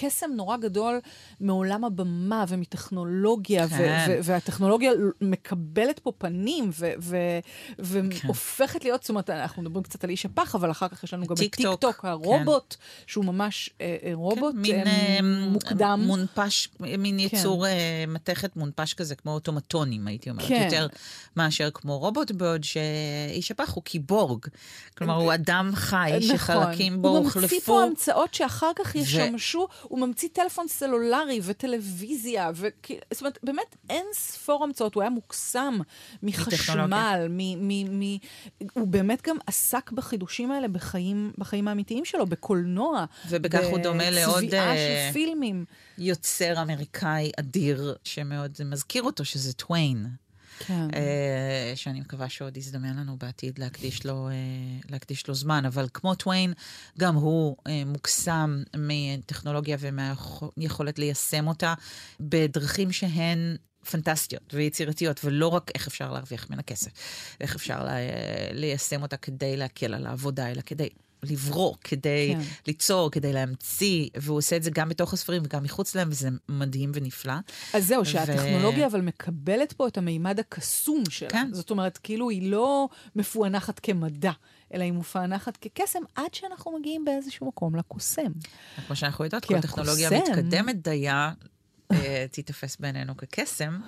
קסם 0.00 0.30
נורא 0.34 0.56
גדול 0.56 1.00
מעולם 1.40 1.84
הבמה 1.84 2.44
ומטכנולוגיה, 2.48 3.68
כן. 3.68 4.04
ו- 4.08 4.10
ו- 4.10 4.18
והטכנולוגיה 4.24 4.92
מקבלת 5.20 5.98
פה 5.98 6.12
פנים 6.18 6.70
ו- 6.72 6.92
ו- 6.98 7.38
והופכת 7.78 8.84
להיות, 8.84 9.02
זאת 9.02 9.10
אומרת, 9.10 9.30
אנחנו 9.30 9.62
מדברים 9.62 9.82
קצת 9.82 10.04
על 10.04 10.10
איש 10.10 10.26
הפח, 10.26 10.54
אבל 10.54 10.70
אחר 10.70 10.88
כך 10.88 11.04
יש 11.04 11.14
לנו 11.14 11.26
גם 11.26 11.34
את 11.34 11.38
טיק 11.38 11.54
טוק, 11.56 11.80
טיק 11.80 11.80
טוק, 11.80 11.96
כן. 11.96 12.08
הרובוט, 12.08 12.76
שהוא 13.06 13.24
ממש 13.24 13.70
אה, 13.80 13.96
אה, 14.04 14.10
רובוט 14.14 14.54
כן, 14.54 14.60
מין 14.60 14.86
אה, 14.86 15.16
אה, 15.16 15.20
מוקדם. 15.22 16.02
מונפש, 16.06 16.68
מין 16.80 17.28
כן. 17.28 17.36
יצור 17.36 17.66
אה, 17.66 18.04
מתכת 18.08 18.56
מונפש 18.56 18.94
כזה, 18.94 19.14
כמו 19.14 19.30
אוטומטונים, 19.32 20.06
הייתי 20.06 20.30
אומרת, 20.30 20.48
כן. 20.48 20.62
יותר 20.64 20.86
מאשר 21.36 21.68
כמו 21.74 21.98
רובוט, 21.98 22.30
בעוד 22.30 22.64
שאיש 22.64 23.50
הפח 23.50 23.72
הוא 23.74 23.82
קיבורג. 23.82 24.46
כלומר, 24.98 25.14
הוא 25.14 25.34
אדם 25.34 25.70
חי 25.74 26.18
שחלקים 26.20 27.02
בו 27.02 27.08
נכון. 27.08 27.16
הוא 27.16 27.24
ממציא 27.24 27.40
הוחלפו. 27.40 27.72
פה 27.72 27.82
המצאות 27.82 28.34
שאחר 28.34 28.70
כך 28.78 28.94
ישמשו, 28.94 29.68
הוא 29.88 29.98
ממציא 29.98 30.28
טלפון 30.32 30.68
סלולרי 30.68 31.40
וטלוויזיה, 31.42 32.50
וכי- 32.54 32.98
זאת 33.12 33.20
אומרת, 33.20 33.38
באמת 33.42 33.76
אין 33.90 34.06
ספור 34.12 34.64
המצאות, 34.64 34.94
הוא 34.94 35.02
היה 35.02 35.10
מוקסם 35.10 35.78
מחשמל, 36.22 37.26
מ... 37.30 37.68
מ, 37.68 38.00
מ 38.00 38.16
הוא 38.72 38.86
באמת 38.88 39.22
גם 39.28 39.36
עסק 39.46 39.92
בחידושים 39.92 40.50
האלה 40.50 40.68
בחיים, 40.68 41.32
בחיים 41.38 41.68
האמיתיים 41.68 42.04
שלו, 42.04 42.26
בקולנוע. 42.26 43.04
ובכך 43.28 43.66
הוא 43.70 43.78
דומה 43.78 44.10
לעוד, 44.10 44.44
בצביעה 44.44 44.76
אה, 44.76 45.08
של 45.08 45.12
פילמים. 45.12 45.64
יוצר 45.98 46.62
אמריקאי 46.62 47.30
אדיר, 47.40 47.96
שמאוד 48.04 48.56
מזכיר 48.64 49.02
אותו, 49.02 49.24
שזה 49.24 49.52
טוויין. 49.52 50.06
כן. 50.58 50.88
אה, 50.94 51.72
שאני 51.74 52.00
מקווה 52.00 52.28
שעוד 52.28 52.56
יזדמן 52.56 52.96
לנו 52.96 53.16
בעתיד 53.16 53.58
להקדיש 53.58 54.06
לו, 54.06 54.28
אה, 54.28 54.34
להקדיש 54.90 55.28
לו 55.28 55.34
זמן, 55.34 55.64
אבל 55.64 55.86
כמו 55.94 56.14
טוויין, 56.14 56.52
גם 56.98 57.14
הוא 57.14 57.56
אה, 57.66 57.82
מוקסם 57.86 58.62
מטכנולוגיה 58.76 59.76
ומהיכולת 59.80 60.98
ליישם 60.98 61.46
אותה 61.48 61.74
בדרכים 62.20 62.92
שהן 62.92 63.56
פנטסטיות 63.90 64.54
ויצירתיות, 64.54 65.20
ולא 65.24 65.48
רק 65.48 65.70
איך 65.74 65.86
אפשר 65.86 66.12
להרוויח 66.12 66.50
ממנה 66.50 66.62
כסף, 66.62 66.90
ואיך 67.40 67.54
אפשר 67.54 67.84
לה, 67.84 67.94
ליישם 68.52 69.02
אותה 69.02 69.16
כדי 69.16 69.56
להקל 69.56 69.94
על 69.94 70.06
העבודה, 70.06 70.50
אלא 70.50 70.60
כדי 70.66 70.88
לברוא, 71.22 71.74
כדי 71.80 72.34
כן. 72.34 72.40
ליצור, 72.66 73.10
כדי 73.10 73.32
להמציא, 73.32 74.08
והוא 74.16 74.38
עושה 74.38 74.56
את 74.56 74.62
זה 74.62 74.70
גם 74.70 74.88
בתוך 74.88 75.12
הספרים 75.12 75.42
וגם 75.44 75.62
מחוץ 75.62 75.94
להם, 75.94 76.08
וזה 76.10 76.28
מדהים 76.48 76.90
ונפלא. 76.94 77.34
אז 77.74 77.86
זהו, 77.86 78.04
שהטכנולוגיה 78.04 78.86
ו... 78.86 78.90
אבל 78.90 79.00
מקבלת 79.00 79.72
פה 79.72 79.88
את 79.88 79.98
המימד 79.98 80.40
הקסום 80.40 81.02
שלה. 81.10 81.30
כן. 81.30 81.48
זאת 81.52 81.70
אומרת, 81.70 81.98
כאילו 81.98 82.30
היא 82.30 82.50
לא 82.50 82.88
מפוענחת 83.16 83.78
כמדע. 83.78 84.32
אלא 84.74 84.82
היא 84.82 84.92
מפענחת 84.92 85.56
כקסם, 85.56 85.98
עד 86.14 86.34
שאנחנו 86.34 86.78
מגיעים 86.78 87.04
באיזשהו 87.04 87.48
מקום 87.48 87.76
לקוסם. 87.76 88.32
כמו 88.86 88.96
שאנחנו 88.96 89.24
יודעות, 89.24 89.44
כל 89.44 89.60
טכנולוגיה 89.60 90.08
הקוסם... 90.08 90.32
מתקדמת 90.32 90.82
דייה 90.82 91.32
תיתפס 92.30 92.76
בעינינו 92.80 93.16
כקסם, 93.16 93.78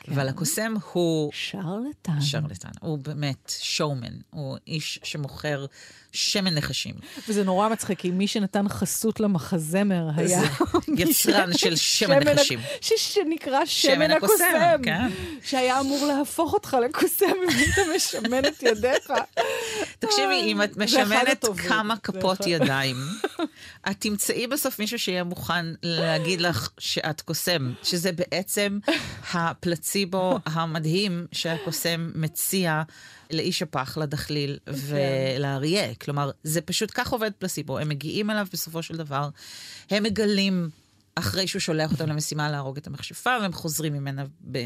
כן. 0.00 0.12
אבל 0.12 0.28
הקוסם 0.28 0.74
הוא... 0.92 1.30
שרלטן. 1.34 2.20
שרלטן. 2.20 2.68
הוא 2.80 2.98
באמת 2.98 3.52
שואומן, 3.60 4.12
הוא 4.30 4.56
איש 4.66 5.00
שמוכר 5.02 5.66
שמן 6.12 6.54
נחשים. 6.54 6.94
וזה 7.28 7.44
נורא 7.44 7.68
מצחיק, 7.68 7.98
כי 7.98 8.10
מי 8.10 8.26
שנתן 8.26 8.68
חסות 8.68 9.20
למחזמר 9.20 10.08
היה... 10.16 10.42
יצרן 10.96 11.56
של 11.56 11.76
שמן 11.76 12.28
נחשים. 12.28 12.60
שנקרא 12.80 13.64
שמן 13.64 14.10
הקוסם. 14.10 14.80
כן. 14.82 15.08
שהיה 15.44 15.80
אמור 15.80 16.06
להפוך 16.06 16.52
אותך 16.52 16.76
לקוסם 16.84 17.26
אם 17.26 17.48
היית 17.48 17.76
משמן 17.96 18.44
את 18.44 18.62
ידיך. 18.62 19.12
תקשיבי, 19.98 20.40
אם 20.42 20.62
את 20.62 20.76
משמנת 20.76 21.44
כמה 21.68 21.96
כפות 21.96 22.46
ידיים, 22.46 22.96
את 23.90 23.96
תמצאי 23.98 24.46
בסוף 24.46 24.78
מישהו 24.78 24.98
שיהיה 24.98 25.24
מוכן 25.24 25.66
להגיד 25.82 26.40
לך 26.40 26.70
שאת 26.78 27.20
קוסם, 27.20 27.72
שזה 27.82 28.12
בעצם 28.12 28.78
הפלציבו 29.32 30.38
המדהים 30.46 31.26
שהקוסם 31.32 32.10
מציע. 32.14 32.82
לאיש 33.30 33.62
הפח, 33.62 33.98
לדחליל. 33.98 34.58
כן. 34.66 34.72
ולאריה. 34.74 35.94
כלומר, 35.94 36.30
זה 36.42 36.60
פשוט, 36.60 36.90
כך 36.94 37.12
עובד 37.12 37.30
פלסיבו. 37.38 37.78
הם 37.78 37.88
מגיעים 37.88 38.30
אליו 38.30 38.46
בסופו 38.52 38.82
של 38.82 38.96
דבר, 38.96 39.28
הם 39.90 40.02
מגלים 40.02 40.70
אחרי 41.18 41.46
שהוא 41.46 41.60
שולח 41.60 41.92
אותם 41.92 42.08
למשימה 42.08 42.50
להרוג 42.50 42.76
את 42.76 42.86
המכשפה, 42.86 43.30
והם 43.42 43.52
חוזרים 43.52 43.92
ממנה 43.92 44.24
ב- 44.50 44.58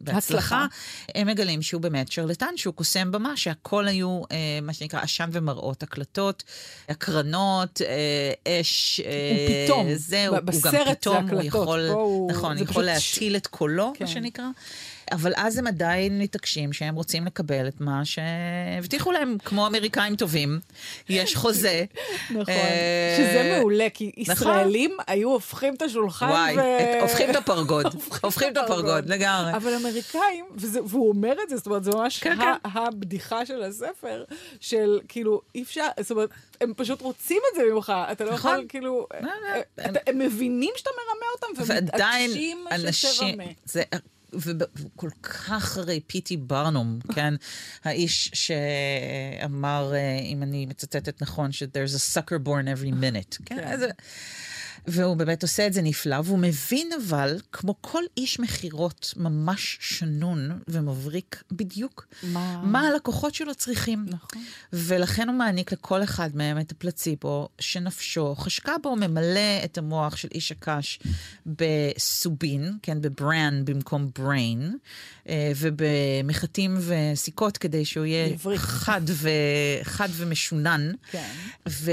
בהצלחה. 0.00 0.66
הם 1.14 1.26
מגלים 1.26 1.62
שהוא 1.62 1.82
באמת 1.82 2.12
שרלטן, 2.12 2.56
שהוא 2.56 2.74
קוסם 2.74 3.12
במה, 3.12 3.36
שהכל 3.36 3.88
היו 3.88 4.22
אה, 4.32 4.58
מה 4.62 4.72
שנקרא 4.72 5.00
עשן 5.00 5.28
ומראות, 5.32 5.82
הקלטות, 5.82 6.44
הקרנות, 6.88 7.80
אה, 7.82 8.60
אש. 8.60 9.00
אה, 9.00 9.06
הוא 9.30 9.66
פתאום. 9.66 9.94
זהו, 9.94 10.34
הוא 10.34 10.62
גם 10.62 10.72
פתאום, 10.94 11.28
הוא 11.30 11.42
יכול, 11.42 11.88
הוא... 11.88 12.32
נכון, 12.32 12.58
יכול 12.58 12.84
להטיל 12.84 13.32
ש... 13.32 13.36
את 13.36 13.46
קולו, 13.46 13.92
כן. 13.94 14.04
מה 14.04 14.10
שנקרא. 14.10 14.46
אבל 15.12 15.32
אז 15.36 15.58
הם 15.58 15.66
עדיין 15.66 16.18
מתעקשים 16.18 16.72
שהם 16.72 16.94
רוצים 16.94 17.26
לקבל 17.26 17.68
את 17.68 17.80
מה 17.80 18.02
שהבטיחו 18.04 19.12
להם, 19.12 19.36
כמו 19.44 19.66
אמריקאים 19.66 20.16
טובים. 20.16 20.60
יש 21.08 21.36
חוזה. 21.36 21.84
נכון, 22.30 22.44
אה, 22.48 23.14
שזה 23.18 23.58
מעולה, 23.58 23.86
כי 23.94 24.12
נכון. 24.18 24.32
ישראלים 24.34 24.96
היו 25.06 25.30
הופכים 25.30 25.74
את 25.74 25.82
השולחן 25.82 26.28
וואי, 26.28 26.56
ו... 26.56 26.60
הופכים 27.00 27.30
את 27.30 27.36
הפרגוד. 27.36 27.86
הופכים 28.24 28.52
את 28.52 28.56
הפרגוד, 28.56 29.06
לגמרי. 29.06 29.56
אבל 29.56 29.74
אמריקאים, 29.74 30.44
והוא 30.84 31.08
אומר 31.08 31.34
את 31.44 31.48
זה, 31.48 31.56
זאת 31.56 31.66
אומרת, 31.66 31.84
זה 31.84 31.90
ממש 31.90 32.18
כן, 32.18 32.36
כן. 32.36 32.68
הבדיחה 32.78 33.46
של 33.46 33.62
הספר, 33.62 34.24
של 34.60 35.00
כאילו, 35.08 35.40
אי 35.54 35.62
אפשר, 35.62 35.86
זאת 36.00 36.10
אומרת, 36.10 36.30
הם 36.60 36.72
פשוט 36.76 37.00
רוצים 37.00 37.42
את 37.50 37.56
זה 37.56 37.62
ממך, 37.74 37.92
אתה 38.12 38.24
לא 38.24 38.30
יכול, 38.30 38.50
נכון. 38.50 38.66
כאילו, 38.68 39.06
לא, 39.20 39.20
לא, 39.20 39.84
אה, 39.84 39.90
הם 40.06 40.18
מבינים 40.18 40.74
שאתה 40.76 40.90
מרמה 40.90 41.26
אותם, 41.34 41.72
ומתעקשים 41.72 42.64
שתרמה. 42.92 43.44
וכל 44.32 45.10
כך 45.22 45.76
הרי 45.76 46.00
פיטי 46.06 46.36
ברנום, 46.36 46.98
כן? 47.14 47.34
האיש 47.84 48.30
שאמר, 48.34 49.94
אה, 49.94 50.18
אם 50.18 50.42
אני 50.42 50.66
מצטטת 50.66 51.22
נכון, 51.22 51.52
ש-there's 51.52 51.94
a 51.94 52.18
sucker 52.18 52.46
born 52.46 52.66
every 52.78 52.92
minute. 53.02 53.38
כן? 53.44 53.56
כן. 53.56 53.90
והוא 54.86 55.16
באמת 55.16 55.42
עושה 55.42 55.66
את 55.66 55.72
זה 55.72 55.82
נפלא, 55.82 56.16
והוא 56.24 56.38
מבין 56.38 56.90
אבל, 56.92 57.40
כמו 57.52 57.74
כל 57.80 58.02
איש 58.16 58.40
מכירות 58.40 59.14
ממש 59.16 59.78
שנון 59.80 60.60
ומבריק, 60.68 61.42
בדיוק 61.52 62.06
מה, 62.22 62.62
מה 62.64 62.80
הלקוחות 62.80 63.34
שלו 63.34 63.54
צריכים. 63.54 64.06
נכון. 64.08 64.42
ולכן 64.72 65.28
הוא 65.28 65.36
מעניק 65.36 65.72
לכל 65.72 66.02
אחד 66.02 66.30
מהם 66.34 66.60
את 66.60 66.72
הפלציבו 66.72 67.48
שנפשו 67.60 68.34
חשקה 68.34 68.72
בו, 68.82 68.96
ממלא 68.96 69.64
את 69.64 69.78
המוח 69.78 70.16
של 70.16 70.28
איש 70.34 70.52
הקש 70.52 70.98
בסובין, 71.46 72.72
כן, 72.82 73.00
בברן 73.00 73.64
במקום 73.64 74.10
בריין, 74.18 74.76
אה, 75.28 75.52
ובמחטים 75.56 76.78
וסיכות 76.80 77.58
כדי 77.58 77.84
שהוא 77.84 78.04
יהיה 78.04 78.38
חד, 78.56 79.00
ו, 79.06 79.28
חד 79.82 80.08
ומשונן. 80.12 80.92
כן. 81.10 81.30
ו... 81.68 81.92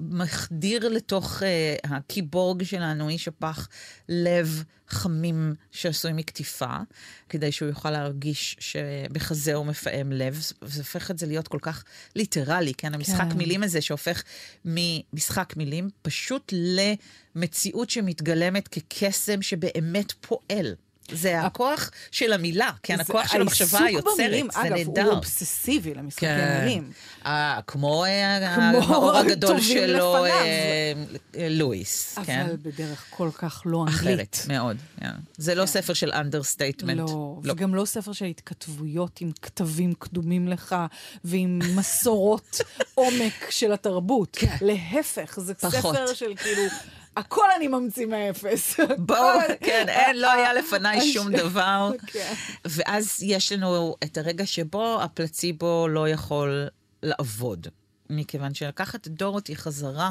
מחדיר 0.00 0.88
לתוך 0.88 1.42
uh, 1.42 1.44
הקיבורג 1.84 2.62
שלנו, 2.62 3.08
איש 3.08 3.28
הפח, 3.28 3.68
לב 4.08 4.64
חמים 4.88 5.54
שעשוי 5.70 6.12
מקטיפה, 6.12 6.76
כדי 7.28 7.52
שהוא 7.52 7.68
יוכל 7.68 7.90
להרגיש 7.90 8.56
שבחזה 8.60 9.54
הוא 9.54 9.66
מפעם 9.66 10.12
לב. 10.12 10.40
זה 10.62 10.80
הופך 10.80 11.10
את 11.10 11.18
זה 11.18 11.26
להיות 11.26 11.48
כל 11.48 11.58
כך 11.62 11.84
ליטרלי, 12.16 12.74
כן? 12.74 12.94
המשחק 12.94 13.26
כן. 13.30 13.36
מילים 13.36 13.62
הזה 13.62 13.80
שהופך 13.80 14.22
ממשחק 14.64 15.54
מילים 15.56 15.88
פשוט 16.02 16.52
למציאות 17.36 17.90
שמתגלמת 17.90 18.68
כקסם 18.68 19.42
שבאמת 19.42 20.12
פועל. 20.20 20.74
זה 21.12 21.40
הכוח 21.40 21.90
של 22.10 22.32
המילה, 22.32 22.70
כן, 22.82 23.00
הכוח 23.00 23.32
של 23.32 23.40
המחשבה 23.40 23.78
היוצרת, 23.84 24.14
זה 24.16 24.28
נהדר. 24.28 25.02
אגב, 25.02 25.06
הוא 25.06 25.14
אובססיבי 25.14 25.94
למשחקי 25.94 26.26
כן. 26.26 26.60
מילים. 26.64 26.92
אה, 27.26 27.60
כמו 27.66 28.04
המאור 28.06 29.16
הגדול 29.18 29.60
שלו, 29.60 30.26
אה, 30.26 30.92
לואיס, 31.50 32.18
אבל 32.18 32.26
כן? 32.26 32.40
אבל 32.40 32.56
בדרך 32.62 33.04
כל 33.10 33.30
כך 33.34 33.62
לא 33.66 33.84
אנגלית. 33.88 34.34
אחרת, 34.34 34.38
מאוד. 34.48 34.76
כן. 35.00 35.10
זה 35.36 35.54
לא 35.54 35.60
כן. 35.60 35.66
ספר 35.66 35.92
של 35.92 36.12
understatement. 36.12 36.98
לא, 36.98 37.40
לא, 37.44 37.52
וגם 37.52 37.74
לא 37.74 37.84
ספר 37.84 38.12
של 38.12 38.24
התכתבויות 38.24 39.20
עם 39.20 39.30
כתבים 39.42 39.94
קדומים 39.98 40.48
לך, 40.48 40.76
ועם 41.24 41.58
מסורות 41.76 42.60
עומק 42.94 43.50
של 43.50 43.72
התרבות. 43.72 44.36
כן. 44.40 44.56
להפך, 44.60 45.40
זה 45.40 45.54
פחות. 45.54 45.94
ספר 45.96 46.14
של 46.14 46.34
כאילו... 46.36 46.62
הכל 47.16 47.46
אני 47.56 47.68
ממציא 47.68 48.06
מאפס. 48.06 48.80
בואו, 48.98 49.40
כן, 49.60 49.84
אין, 49.88 50.16
לא 50.16 50.32
היה 50.32 50.52
לפניי 50.54 51.12
שום 51.12 51.32
דבר. 51.32 51.90
כן. 52.06 52.34
ואז 52.64 53.22
יש 53.22 53.52
לנו 53.52 53.96
את 54.04 54.18
הרגע 54.18 54.46
שבו 54.46 55.02
הפלצבו 55.02 55.88
לא 55.88 56.08
יכול 56.08 56.68
לעבוד. 57.02 57.66
מכיוון 58.10 58.54
שלקחת 58.54 59.08
דורותי 59.08 59.56
חזרה 59.56 60.10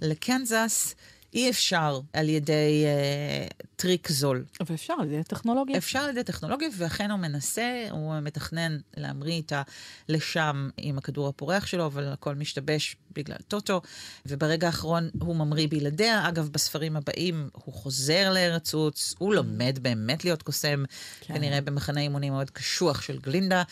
לקנזס, 0.00 0.94
אי 1.34 1.50
אפשר 1.50 2.00
על 2.12 2.28
ידי 2.28 2.84
אה, 2.86 3.46
טריק 3.76 4.08
זול. 4.08 4.44
אבל 4.60 4.74
אפשר 4.74 4.94
על 5.00 5.12
ידי 5.12 5.24
טכנולוגיה. 5.24 5.76
אפשר 5.76 5.98
על 5.98 6.10
ידי 6.10 6.24
טכנולוגיה, 6.24 6.68
ואכן 6.76 7.10
הוא 7.10 7.18
מנסה, 7.18 7.86
הוא 7.90 8.20
מתכנן 8.20 8.78
להמריא 8.96 9.34
איתה 9.34 9.62
לשם 10.08 10.70
עם 10.76 10.98
הכדור 10.98 11.28
הפורח 11.28 11.66
שלו, 11.66 11.86
אבל 11.86 12.12
הכל 12.12 12.34
משתבש 12.34 12.96
בגלל 13.12 13.36
טוטו, 13.48 13.80
וברגע 14.26 14.66
האחרון 14.66 15.10
הוא 15.20 15.36
ממריא 15.36 15.68
בלעדיה. 15.70 16.28
אגב, 16.28 16.48
בספרים 16.48 16.96
הבאים 16.96 17.48
הוא 17.52 17.74
חוזר 17.74 18.32
לארץ 18.32 18.74
עוץ, 18.74 19.14
הוא 19.18 19.34
לומד 19.34 19.78
באמת 19.82 20.24
להיות 20.24 20.42
קוסם, 20.42 20.84
כן. 21.20 21.34
כנראה 21.34 21.60
במחנה 21.60 22.00
אימונים 22.00 22.32
מאוד 22.32 22.50
קשוח 22.50 23.00
של 23.00 23.18
גלינדה, 23.18 23.62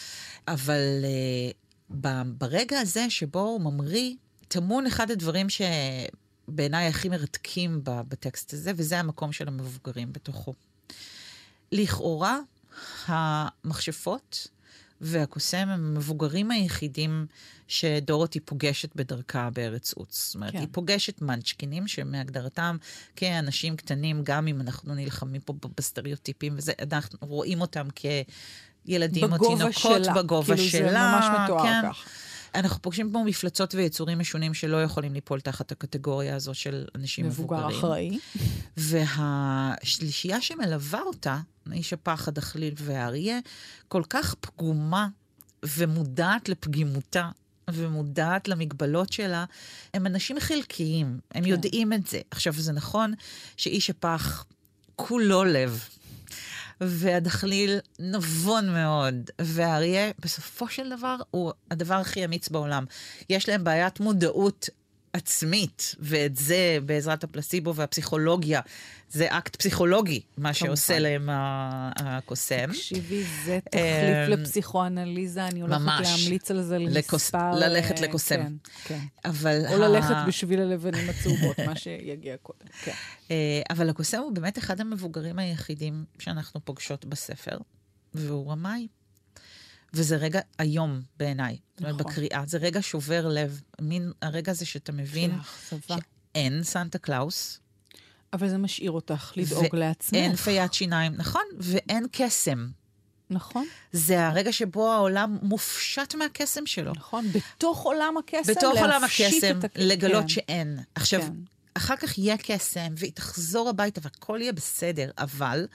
אבל 0.48 1.04
אה, 1.04 2.22
ברגע 2.38 2.78
הזה 2.78 3.10
שבו 3.10 3.40
הוא 3.40 3.60
ממריא, 3.60 4.14
טמון 4.48 4.86
אחד 4.86 5.10
הדברים 5.10 5.50
ש... 5.50 5.62
בעיניי 6.48 6.86
הכי 6.86 7.08
מרתקים 7.08 7.80
בטקסט 7.84 8.52
הזה, 8.52 8.72
וזה 8.76 9.00
המקום 9.00 9.32
של 9.32 9.48
המבוגרים 9.48 10.12
בתוכו. 10.12 10.54
לכאורה, 11.72 12.38
המכשפות 13.06 14.48
והקוסם 15.00 15.56
הם 15.56 15.70
המבוגרים 15.70 16.50
היחידים 16.50 17.26
שדורותי 17.68 18.40
פוגשת 18.40 18.96
בדרכה 18.96 19.50
בארץ 19.50 19.92
עוץ. 19.92 20.26
זאת 20.26 20.34
אומרת, 20.34 20.52
כן. 20.52 20.58
היא 20.58 20.68
פוגשת 20.72 21.22
מנצ'קינים, 21.22 21.88
שמהגדרתם 21.88 22.76
כאנשים 23.16 23.76
קטנים, 23.76 24.20
גם 24.24 24.46
אם 24.46 24.60
אנחנו 24.60 24.94
נלחמים 24.94 25.40
פה 25.40 25.54
בסטריאוטיפים, 25.76 26.54
וזה, 26.56 26.72
אנחנו 26.92 27.18
רואים 27.28 27.60
אותם 27.60 27.88
כילדים 27.94 29.32
או 29.32 29.38
תינוקות 29.38 29.72
שלה. 29.72 30.14
בגובה 30.14 30.56
כאילו 30.56 30.68
שלה. 30.68 30.80
כאילו 30.80 30.90
זה 30.90 30.98
ממש 30.98 31.24
מתואר 31.44 31.62
כן. 31.62 31.82
כך. 31.88 32.06
אנחנו 32.56 32.82
פוגשים 32.82 33.12
פה 33.12 33.22
מפלצות 33.26 33.75
ויצורים 33.75 34.18
משונים 34.18 34.54
שלא 34.54 34.82
יכולים 34.82 35.14
ליפול 35.14 35.40
תחת 35.40 35.72
הקטגוריה 35.72 36.36
הזו 36.36 36.54
של 36.54 36.84
אנשים 36.94 37.26
מבוגרים. 37.26 37.62
מבוגר 37.62 37.78
אחראי. 37.78 38.18
והשלישייה 38.76 40.40
שמלווה 40.40 41.00
אותה, 41.00 41.38
איש 41.72 41.92
הפחד, 41.92 42.38
החליל 42.38 42.75
והאריה, 42.76 43.38
כל 43.88 44.02
כך 44.10 44.34
פגומה 44.34 45.08
ומודעת 45.62 46.48
לפגימותה. 46.48 47.30
ומודעת 47.70 48.48
למגבלות 48.48 49.12
שלה, 49.12 49.44
הם 49.94 50.06
אנשים 50.06 50.40
חלקיים, 50.40 51.20
הם 51.32 51.44
כן. 51.44 51.50
יודעים 51.50 51.92
את 51.92 52.06
זה. 52.06 52.20
עכשיו, 52.30 52.52
זה 52.52 52.72
נכון 52.72 53.14
שאיש 53.56 53.90
הפח 53.90 54.44
כולו 54.96 55.44
לב, 55.44 55.88
והדחליל 56.80 57.78
נבון 57.99 58.73
מאוד, 58.73 59.30
והאריה, 59.40 60.11
בסופו 60.18 60.68
של 60.68 60.90
דבר, 60.90 61.16
הוא 61.30 61.52
הדבר 61.71 61.95
הכי 61.95 62.25
אמיץ 62.25 62.49
בעולם. 62.49 62.85
יש 63.30 63.49
להם 63.49 63.64
בעיית 63.64 64.00
מודעות 64.00 64.68
עצמית, 65.16 65.94
ואת 65.99 66.37
זה 66.37 66.78
בעזרת 66.87 67.25
הפלסיבו 67.25 67.75
והפסיכולוגיה, 67.75 68.61
זה 69.11 69.26
אקט 69.30 69.56
פסיכולוגי, 69.56 70.20
מה 70.38 70.54
שעושה 70.54 70.99
להם 70.99 71.28
הקוסם. 71.32 72.66
תקשיבי, 72.66 73.25
זה 73.44 73.58
תחליף 73.70 74.38
לפסיכואנליזה, 74.38 75.46
אני 75.46 75.61
הולכת. 75.61 75.80
להמליץ 76.02 76.50
על 76.50 76.62
זה 76.62 76.78
למספר... 76.78 77.50
ללכת 77.50 78.00
לקוסם. 78.00 78.37
כן, 78.37 78.52
כן. 78.85 78.99
אבל... 79.25 79.66
או 79.68 79.78
ללכת 79.78 80.14
בשביל 80.26 80.61
הלבנים 80.61 81.11
הצהובות, 81.11 81.61
מה 81.66 81.76
שיגיע 81.76 82.37
קודם, 82.37 82.66
כן. 82.85 82.92
אה, 83.30 83.62
אבל 83.70 83.90
הקוסם 83.90 84.18
הוא 84.18 84.32
באמת 84.32 84.58
אחד 84.58 84.80
המבוגרים 84.80 85.38
היחידים 85.38 86.04
שאנחנו 86.18 86.64
פוגשות 86.64 87.04
בספר, 87.04 87.58
והוא 88.14 88.52
רמאי. 88.52 88.87
וזה 89.95 90.16
רגע 90.16 90.40
איום 90.61 91.00
בעיניי. 91.16 91.52
נכון. 91.52 91.62
זאת 91.76 92.00
אומרת, 92.00 92.07
בקריאה. 92.07 92.43
זה 92.47 92.59
רגע 92.59 92.83
שובר 92.83 93.28
לב. 93.28 93.62
מין 93.81 94.12
הרגע 94.23 94.52
הזה 94.52 94.66
שאתה 94.66 94.93
מבין 94.93 95.38
שאין 95.88 96.62
סנטה 96.62 96.99
קלאוס. 96.99 97.61
אבל 98.33 98.49
זה 98.49 98.59
משאיר 98.59 98.90
אותך 98.90 99.33
לדאוג 99.37 99.76
לעצמך. 99.76 100.12
ואין 100.12 100.37
פיית 100.37 100.73
שיניים, 100.75 101.12
נכון, 101.16 101.43
ואין 101.59 102.07
קסם. 102.12 102.69
נכון. 103.31 103.66
זה 103.93 104.26
הרגע 104.26 104.52
שבו 104.52 104.93
העולם 104.93 105.38
מופשט 105.43 106.14
מהקסם 106.14 106.66
שלו. 106.66 106.93
נכון, 106.93 107.26
בתוך 107.33 107.83
עולם 107.83 108.16
הקסם, 108.16 108.52
בתוך 108.52 108.78
עולם 108.78 109.05
הקסם, 109.05 109.59
הק... 109.62 109.73
לגלות 109.76 110.23
כן. 110.23 110.28
שאין. 110.28 110.78
עכשיו, 110.95 111.21
כן. 111.21 111.33
אחר 111.75 111.97
כך 111.97 112.19
יהיה 112.19 112.37
קסם, 112.38 112.95
והיא 112.97 113.12
תחזור 113.12 113.69
הביתה 113.69 114.00
והכל 114.05 114.38
יהיה 114.43 114.52
בסדר, 114.52 115.11
אבל 115.19 115.66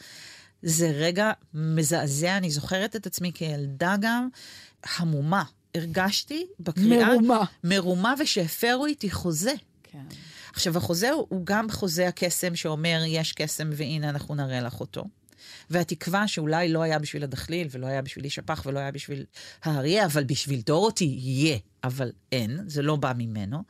זה 0.64 0.92
רגע 0.92 1.32
מזעזע, 1.54 2.38
אני 2.38 2.52
זוכרת 2.52 2.96
את 2.96 3.06
עצמי 3.06 3.32
כילדה 3.34 3.96
גם, 4.00 4.30
המומה. 4.84 5.44
הרגשתי 5.76 6.46
בקריאה... 6.60 7.10
מרומה. 7.10 7.44
מרומה, 7.64 8.14
ושהפרו 8.20 8.86
איתי 8.86 9.12
חוזה. 9.12 9.54
כן. 9.84 10.04
עכשיו, 10.54 10.78
החוזה 10.78 11.12
הוא, 11.12 11.26
הוא 11.30 11.46
גם 11.46 11.72
חוזה 11.72 12.08
הקסם 12.08 12.56
שאומר, 12.56 13.02
יש 13.08 13.34
קסם 13.34 13.70
והנה 13.74 14.10
אנחנו 14.10 14.36
נראה 14.36 14.62
לך 14.62 14.80
אותו. 14.80 15.06
והתקווה 15.70 16.28
שאולי 16.28 16.70
לא 16.70 16.82
היה 16.82 17.00
בשביל 17.00 17.24
הדחליל, 17.24 17.68
ולא 17.72 17.88
היה 17.88 18.02
בשביל 18.02 18.26
איש 18.26 18.40
הפח, 18.40 18.64
ולא 18.66 18.80
היה 18.80 18.92
בשביל 18.92 19.26
האריה, 19.64 20.06
אבל 20.06 20.24
בשביל 20.24 20.62
דורותי 20.66 21.16
יהיה, 21.18 21.58
אבל 21.84 22.12
אין, 22.32 22.60
זה 22.68 22.82
לא 22.82 22.96
בא 22.96 23.14
ממנו. 23.18 23.64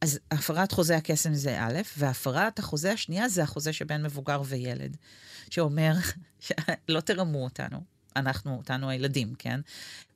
אז 0.00 0.18
הפרת 0.30 0.72
חוזה 0.72 0.96
הקסם 0.96 1.34
זה 1.34 1.60
א', 1.60 1.80
והפרת 1.98 2.58
החוזה 2.58 2.92
השנייה 2.92 3.28
זה 3.28 3.42
החוזה 3.42 3.72
שבין 3.72 4.02
מבוגר 4.02 4.42
וילד, 4.44 4.96
שאומר, 5.50 5.92
לא 6.88 7.00
תרמו 7.00 7.44
אותנו, 7.44 7.80
אנחנו, 8.16 8.56
אותנו 8.56 8.90
הילדים, 8.90 9.34
כן? 9.38 9.60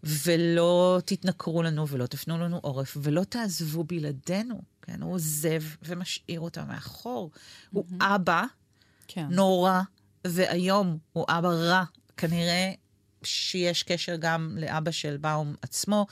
ולא 0.02 1.00
תתנכרו 1.04 1.62
לנו 1.62 1.88
ולא 1.88 2.06
תפנו 2.06 2.38
לנו 2.38 2.58
עורף 2.58 2.96
ולא 3.02 3.24
תעזבו 3.24 3.84
בלעדינו, 3.84 4.62
כן? 4.82 5.02
הוא 5.02 5.12
עוזב 5.14 5.62
ומשאיר 5.82 6.40
אותה 6.40 6.64
מאחור. 6.64 7.30
Mm-hmm. 7.34 7.68
הוא 7.72 7.84
אבא 8.00 8.44
כן. 9.08 9.26
נורא 9.30 9.80
ואיום, 10.26 10.98
הוא 11.12 11.24
אבא 11.28 11.48
רע. 11.48 11.84
כנראה 12.16 12.72
שיש 13.26 13.82
קשר 13.82 14.16
גם 14.18 14.56
לאבא 14.60 14.90
של 14.90 15.16
באום 15.16 15.54
עצמו. 15.62 16.06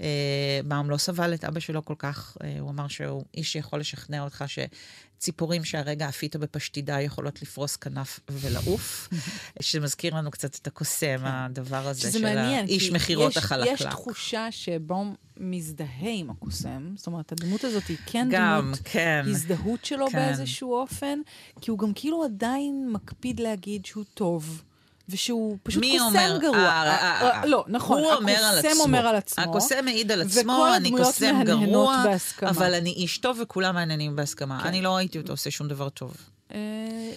אה, 0.00 0.60
באום 0.64 0.90
לא 0.90 0.96
סבל 0.96 1.34
את 1.34 1.44
אבא 1.44 1.60
שלו 1.60 1.84
כל 1.84 1.94
כך, 1.98 2.36
אה, 2.44 2.56
הוא 2.60 2.70
אמר 2.70 2.88
שהוא 2.88 3.24
איש 3.34 3.52
שיכול 3.52 3.80
לשכנע 3.80 4.22
אותך 4.22 4.44
שציפורים 4.46 5.64
שהרגע 5.64 6.08
עפית 6.08 6.36
בפשטידה 6.36 7.00
יכולות 7.00 7.42
לפרוס 7.42 7.76
כנף 7.76 8.20
ולעוף, 8.30 9.08
שמזכיר 9.60 10.14
לנו 10.14 10.30
קצת 10.30 10.54
את 10.54 10.66
הקוסם, 10.66 11.16
כן. 11.18 11.26
הדבר 11.26 11.88
הזה 11.88 12.12
של 12.12 12.22
מעניין, 12.22 12.64
האיש 12.66 12.90
מכירות 12.90 13.36
החלקלק. 13.36 13.80
יש 13.80 13.82
תחושה 13.82 14.46
שבאום 14.50 15.14
מזדהה 15.36 16.10
עם 16.14 16.30
הקוסם, 16.30 16.92
זאת 16.96 17.06
אומרת, 17.06 17.32
הדמות 17.32 17.64
הזאת 17.64 17.86
היא 17.88 17.96
כן 18.06 18.28
גם, 18.30 18.60
דמות 18.64 18.78
כן, 18.84 19.24
הזדהות 19.26 19.84
שלו 19.84 20.06
כן. 20.10 20.18
באיזשהו 20.18 20.74
אופן, 20.74 21.18
כי 21.60 21.70
הוא 21.70 21.78
גם 21.78 21.92
כאילו 21.94 22.24
עדיין 22.24 22.88
מקפיד 22.92 23.40
להגיד 23.40 23.86
שהוא 23.86 24.04
טוב. 24.14 24.62
ושהוא 25.08 25.58
פשוט 25.62 25.82
קוסם 25.84 26.04
אומר, 26.04 26.38
גרוע. 26.40 26.58
אה, 26.58 26.82
אה, 26.82 27.40
אה, 27.40 27.46
לא, 27.46 27.64
נכון, 27.68 28.02
הוא 28.02 28.12
אומר 28.12 28.32
על 28.32 28.58
עצמו. 28.58 28.70
הקוסם 28.70 28.80
אומר 28.80 29.06
על 29.06 29.16
עצמו. 29.16 29.44
הקוסם 29.44 29.84
מעיד 29.84 30.12
על 30.12 30.22
עצמו, 30.22 30.66
אני 30.76 30.90
קוסם 30.90 31.42
גרוע, 31.44 32.02
בהסכמה. 32.04 32.50
אבל 32.50 32.74
אני 32.74 32.90
איש 32.90 33.18
טוב 33.18 33.38
וכולם 33.42 33.74
מעניינים 33.74 34.16
בהסכמה. 34.16 34.60
כן. 34.62 34.68
אני 34.68 34.82
לא 34.82 34.96
ראיתי 34.96 35.18
אותו 35.18 35.32
עושה 35.32 35.50
שום 35.50 35.68
דבר 35.68 35.88
טוב. 35.88 36.16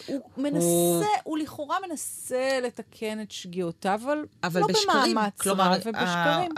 הוא 0.06 0.22
מנסה, 0.38 1.08
הוא 1.24 1.38
לכאורה 1.38 1.78
מנסה 1.90 2.60
לתקן 2.64 3.22
את 3.22 3.32
שגיאותיו, 3.32 4.02
אבל 4.44 4.60
לא 4.60 4.68
במאמץ 4.68 5.48
רב 5.48 5.60
ובשקרים. 5.86 6.52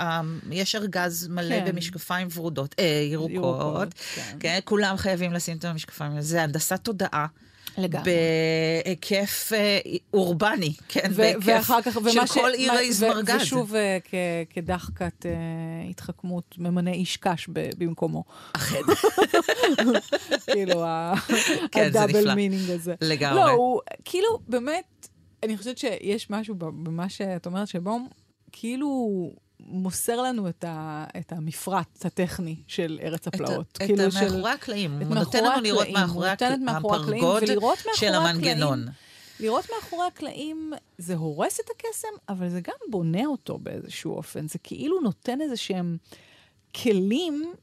יש 0.51 0.75
ארגז 0.75 1.27
מלא 1.27 1.59
כן. 1.59 1.65
במשקפיים 1.65 2.27
ורודות, 2.33 2.75
ירוקות. 3.11 3.87
כן. 4.39 4.59
כולם 4.65 4.97
חייבים 4.97 5.33
לשים 5.33 5.57
את 5.57 5.65
המשקפיים. 5.65 6.21
זה 6.21 6.43
הנדסת 6.43 6.79
תודעה. 6.83 7.25
לגמרי. 7.79 8.11
בהיקף 8.83 9.51
אה, 9.55 9.79
אורבני, 10.13 10.73
כן, 10.87 11.11
בהיקף 11.15 11.71
כך, 11.85 11.97
של 12.09 12.25
ש... 12.25 12.31
כל 12.31 12.51
עיר 12.53 12.71
האזמרגד. 12.71 13.37
ושוב, 13.41 13.75
אה, 13.75 13.97
כ... 14.03 14.13
כדחקת 14.49 15.25
אה, 15.25 15.89
התחכמות, 15.89 16.55
ממנה 16.57 16.91
איש 16.91 17.17
קש 17.17 17.47
במקומו. 17.77 18.23
אכן. 18.53 18.81
כאילו, 20.53 20.83
כן, 21.71 21.85
ה 21.85 21.92
double 21.92 22.35
meaning 22.35 22.69
הזה. 22.69 22.95
לגמרי. 23.01 23.39
לא, 23.39 23.49
הוא, 23.49 23.81
כאילו, 24.05 24.39
באמת, 24.47 25.07
אני 25.43 25.57
חושבת 25.57 25.77
שיש 25.77 26.29
משהו 26.29 26.55
במה 26.55 27.09
שאת 27.09 27.45
אומרת, 27.45 27.67
שבו, 27.67 27.97
כאילו... 28.51 29.29
מוסר 29.59 30.21
לנו 30.21 30.49
את, 30.49 30.63
ה, 30.63 31.05
את 31.19 31.31
המפרט 31.31 32.05
הטכני 32.05 32.55
של 32.67 32.99
ארץ 33.03 33.27
הפלאות. 33.27 33.67
את, 33.71 33.77
כאילו 33.77 34.07
את 34.07 34.13
מאחורי 34.13 34.51
הקלעים. 34.51 35.01
הוא 35.01 35.15
נותן 35.15 35.43
לנו 35.43 35.61
לראות 35.61 35.87
מאחורי 35.89 36.29
הפרגוד 36.29 37.43
של 37.95 38.13
המנגנון. 38.13 38.85
לראות 39.39 39.65
מאחורי 39.75 40.07
הקלעים, 40.07 40.73
זה 40.97 41.15
הורס 41.15 41.59
את 41.59 41.65
הקסם, 41.69 42.07
אבל 42.29 42.49
זה 42.49 42.61
גם 42.61 42.75
בונה 42.89 43.25
אותו 43.25 43.57
באיזשהו 43.57 44.15
אופן. 44.15 44.47
זה 44.47 44.59
כאילו 44.59 44.99
נותן 45.01 45.41
איזה 45.41 45.57
שהם 45.57 45.97
כלים 46.75 47.53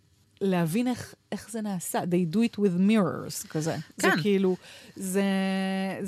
להבין 0.41 0.89
איך, 0.89 1.15
איך 1.33 1.51
זה 1.51 1.61
נעשה. 1.61 2.01
They 2.03 2.35
do 2.35 2.39
it 2.39 2.59
with 2.59 2.91
mirrors, 2.91 3.49
כזה. 3.49 3.77
כן. 4.01 4.11
זה 4.17 4.23
כאילו, 4.23 4.57
זה... 4.97 5.23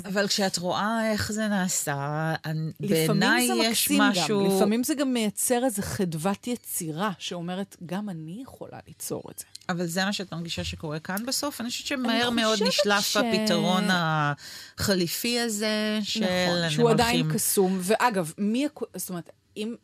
אבל 0.05 0.27
כשאת 0.27 0.57
רואה 0.57 1.11
איך 1.11 1.31
זה 1.31 1.47
נעשה, 1.47 2.33
בעיניי 2.79 3.49
יש 3.63 3.91
משהו... 3.91 4.49
גם. 4.49 4.55
לפעמים 4.55 4.83
זה 4.83 4.95
גם 4.95 5.13
מייצר 5.13 5.65
איזו 5.65 5.81
חדוות 5.81 6.47
יצירה 6.47 7.11
שאומרת, 7.19 7.75
גם 7.85 8.09
אני 8.09 8.39
יכולה 8.43 8.77
ליצור 8.87 9.23
את 9.31 9.39
זה. 9.39 9.45
אבל 9.69 9.85
זה 9.85 10.05
מה 10.05 10.13
שאת 10.13 10.33
מרגישה 10.33 10.63
שקורה 10.63 10.99
כאן 10.99 11.25
בסוף? 11.25 11.61
אני 11.61 11.69
חושבת 11.69 11.87
שמהר 11.87 12.29
מאוד 12.29 12.63
נשלף 12.63 13.05
ש... 13.05 13.17
הפתרון 13.17 13.83
החליפי 13.89 15.39
הזה, 15.39 15.99
של... 16.03 16.19
נכון, 16.19 16.69
שהוא 16.69 16.89
עדיין 16.89 17.33
קסום. 17.33 17.79
ואגב, 17.81 18.33
מי... 18.37 18.67
זאת 18.95 19.09
אומרת, 19.09 19.29
אם... 19.57 19.75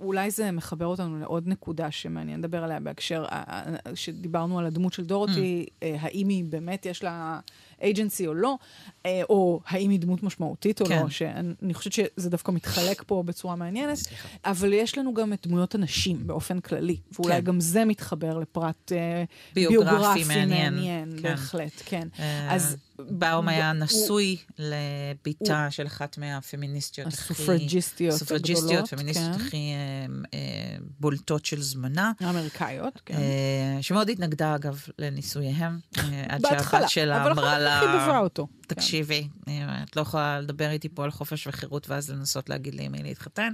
אולי 0.00 0.30
זה 0.30 0.50
מחבר 0.50 0.86
אותנו 0.86 1.18
לעוד 1.18 1.48
נקודה 1.48 1.90
שמעניין 1.90 2.38
לדבר 2.38 2.64
עליה 2.64 2.80
בהקשר, 2.80 3.24
שדיברנו 3.94 4.58
על 4.58 4.66
הדמות 4.66 4.92
של 4.92 5.04
דורותי, 5.04 5.66
mm. 5.68 5.72
אה, 5.82 5.96
האם 6.00 6.28
היא 6.28 6.44
באמת 6.44 6.86
יש 6.86 7.04
לה 7.04 7.40
אייג'נסי 7.82 8.26
או 8.26 8.34
לא, 8.34 8.58
אה, 9.06 9.22
או 9.30 9.60
האם 9.66 9.90
היא 9.90 10.00
דמות 10.00 10.22
משמעותית 10.22 10.80
או 10.80 10.86
כן. 10.86 11.02
לא, 11.02 11.08
שאני 11.08 11.74
חושבת 11.74 11.92
שזה 11.92 12.30
דווקא 12.30 12.52
מתחלק 12.52 13.02
פה 13.06 13.22
בצורה 13.26 13.56
מעניינת, 13.56 13.94
סליחה. 13.96 14.28
אבל 14.44 14.72
יש 14.72 14.98
לנו 14.98 15.14
גם 15.14 15.32
את 15.32 15.46
דמויות 15.46 15.74
הנשים 15.74 16.26
באופן 16.26 16.60
כללי, 16.60 16.96
ואולי 17.12 17.34
כן. 17.34 17.44
גם 17.44 17.60
זה 17.60 17.84
מתחבר 17.84 18.38
לפרט 18.38 18.92
אה, 18.92 19.24
ביוגרפי, 19.54 19.86
ביוגרפי 19.86 20.24
מעניין. 20.24 20.74
מעניין, 20.74 21.12
כן. 21.16 21.22
בהחלט, 21.22 21.82
כן. 21.84 22.08
אז... 22.48 22.76
באום 23.08 23.48
היה 23.48 23.72
נשוי 23.72 24.36
לביתה 24.58 25.70
של 25.70 25.86
אחת 25.86 26.18
מהפמיניסטיות 26.18 27.06
הכי... 27.06 27.32
הסופרג'יסטיות 27.32 28.14
הגדולות, 28.14 28.22
הסופרג'יסטיות, 28.22 28.88
פמיניסטיות 28.88 29.36
כן. 29.36 29.46
הכי 29.46 29.56
אה, 29.56 30.38
אה, 30.38 30.76
בולטות 31.00 31.46
של 31.46 31.62
זמנה. 31.62 32.12
האמריקאיות, 32.20 33.00
כן. 33.06 33.14
אה, 33.14 33.82
שמאוד 33.82 34.08
התנגדה, 34.08 34.54
אגב, 34.54 34.84
לניסוייהם. 34.98 35.78
עד 36.28 36.40
שהבת 36.48 36.88
שלה 36.88 37.26
אמרה 37.26 37.58
לה... 37.58 37.80
בהתחלה, 37.80 37.82
אבל 37.82 37.88
אחר 37.88 37.98
כך 37.98 38.02
חיבבה 38.02 38.18
אותו. 38.18 38.46
תקשיבי, 38.74 39.28
אה, 39.48 39.82
את 39.82 39.96
לא 39.96 40.02
יכולה 40.02 40.40
לדבר 40.40 40.70
איתי 40.70 40.88
פה 40.88 41.04
על 41.04 41.10
חופש 41.10 41.46
וחירות 41.46 41.90
ואז 41.90 42.10
לנסות 42.10 42.48
להגיד 42.48 42.74
לי 42.74 42.82
עם 42.84 42.92
מי 42.92 43.02
להתחתן. 43.02 43.52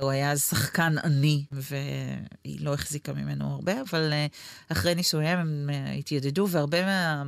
הוא 0.00 0.10
היה 0.10 0.32
אז 0.32 0.42
שחקן 0.42 0.94
עני, 1.04 1.44
והיא 1.52 2.58
לא 2.60 2.74
החזיקה 2.74 3.12
ממנו 3.12 3.52
הרבה, 3.52 3.72
אבל 3.80 4.12
אה, 4.12 4.26
אחרי 4.72 4.94
נישואיהם 4.94 5.38
הם 5.38 5.70
אה, 5.72 5.92
התיידדו, 5.92 6.46
והרבה 6.50 6.84
מה... 6.86 7.22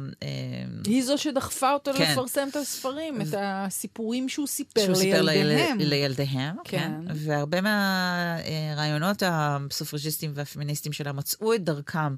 היא 0.84 1.04
זו 1.04 1.18
שדחפה 1.18 1.72
אותו 1.72 1.92
כן. 1.98 2.12
לפרסם 2.12 2.48
את 2.50 2.56
הספרים, 2.56 3.20
את 3.20 3.34
הסיפורים 3.38 4.28
שהוא 4.28 4.46
סיפר 4.46 4.80
שהוא 4.84 4.94
סיפר 4.94 5.22
לילדיהם. 5.22 5.78
ליל- 5.78 5.88
לילדיהם, 5.88 6.56
כן. 6.64 6.78
כן. 7.06 7.12
והרבה 7.14 7.58
מהרעיונות 7.60 9.22
הסופרג'יסטים 9.26 10.32
והפמיניסטים 10.34 10.92
שלה 10.92 11.12
מצאו 11.12 11.54
את 11.54 11.64
דרכם 11.64 12.14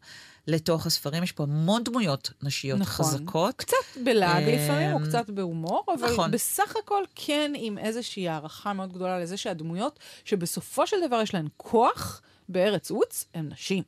לתוך 0.47 0.87
הספרים. 0.87 1.23
יש 1.23 1.33
פה 1.33 1.43
המון 1.43 1.85
דמויות 1.85 2.31
נשיות 2.43 2.79
נכון. 2.79 3.07
חזקות. 3.07 3.55
קצת 3.57 3.77
בלעג 4.05 4.43
אמ, 4.43 4.55
לפעמים, 4.55 4.93
או 4.93 4.99
קצת 5.09 5.31
בהומור, 5.31 5.85
אבל 5.99 6.13
נכון. 6.13 6.31
בסך 6.31 6.75
הכל 6.85 7.03
כן 7.15 7.53
עם 7.57 7.79
איזושהי 7.79 8.29
הערכה 8.29 8.73
מאוד 8.73 8.93
גדולה 8.93 9.19
לזה 9.21 9.37
שהדמויות, 9.37 9.99
שבסופו 10.25 10.87
של 10.87 10.97
דבר 11.07 11.21
יש 11.23 11.35
להן 11.35 11.49
כוח 11.57 12.23
בארץ 12.49 12.91
עוץ, 12.91 13.25
הן 13.35 13.49
נשים. 13.53 13.83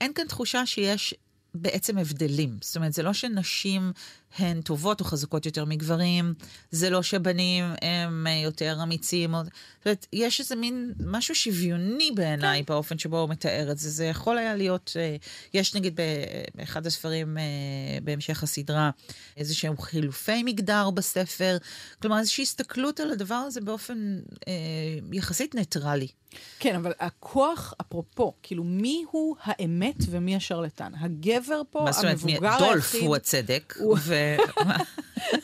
אין 0.00 0.12
כאן 0.12 0.26
תחושה 0.26 0.66
שיש 0.66 1.14
בעצם 1.54 1.98
הבדלים. 1.98 2.58
זאת 2.60 2.76
אומרת, 2.76 2.92
זה 2.92 3.02
לא 3.02 3.12
שנשים 3.12 3.92
הן 4.36 4.60
טובות 4.60 5.00
או 5.00 5.04
חזקות 5.04 5.46
יותר 5.46 5.64
מגברים, 5.64 6.34
זה 6.70 6.90
לא 6.90 7.02
שבנים 7.02 7.64
הם 7.82 8.26
אה, 8.26 8.32
יותר 8.32 8.78
אמיצים. 8.82 9.34
או... 9.34 9.40
זאת 9.44 9.86
אומרת, 9.86 10.06
יש 10.12 10.40
איזה 10.40 10.56
מין 10.56 10.92
משהו 11.04 11.34
שוויוני 11.34 12.10
בעיניי 12.14 12.64
כן. 12.64 12.72
באופן 12.74 12.98
שבו 12.98 13.20
הוא 13.20 13.28
מתאר 13.28 13.68
את 13.70 13.78
זה. 13.78 13.90
זה 13.90 14.04
יכול 14.04 14.38
היה 14.38 14.54
להיות, 14.54 14.92
אה, 14.96 15.16
יש 15.54 15.74
נגיד 15.74 16.00
באחד 16.54 16.86
הספרים 16.86 17.38
אה, 17.38 17.42
בהמשך 18.02 18.42
הסדרה, 18.42 18.90
איזה 19.36 19.54
שהם 19.54 19.80
חילופי 19.80 20.42
מגדר 20.42 20.90
בספר. 20.90 21.56
כלומר, 22.02 22.18
איזושהי 22.18 22.42
הסתכלות 22.42 23.00
על 23.00 23.10
הדבר 23.10 23.34
הזה 23.34 23.60
באופן 23.60 24.18
אה, 24.48 24.52
יחסית 25.12 25.54
ניטרלי. 25.54 26.08
כן, 26.58 26.74
אבל 26.74 26.92
הכוח, 27.00 27.74
אפרופו, 27.80 28.32
כאילו, 28.42 28.64
מי 28.64 29.04
הוא 29.10 29.36
האמת 29.42 29.96
ומי 30.10 30.36
השרלטן? 30.36 30.92
הגבר 31.00 31.62
פה, 31.70 31.82
מה 31.84 31.92
זאת 31.92 32.04
אומרת, 32.04 32.18
המבוגר 32.22 32.48
היחיד... 32.48 32.66
דולף 32.68 32.94
הוא 32.94 33.16
הצדק, 33.16 33.74
הוא- 33.78 33.96
ו... 34.18 34.72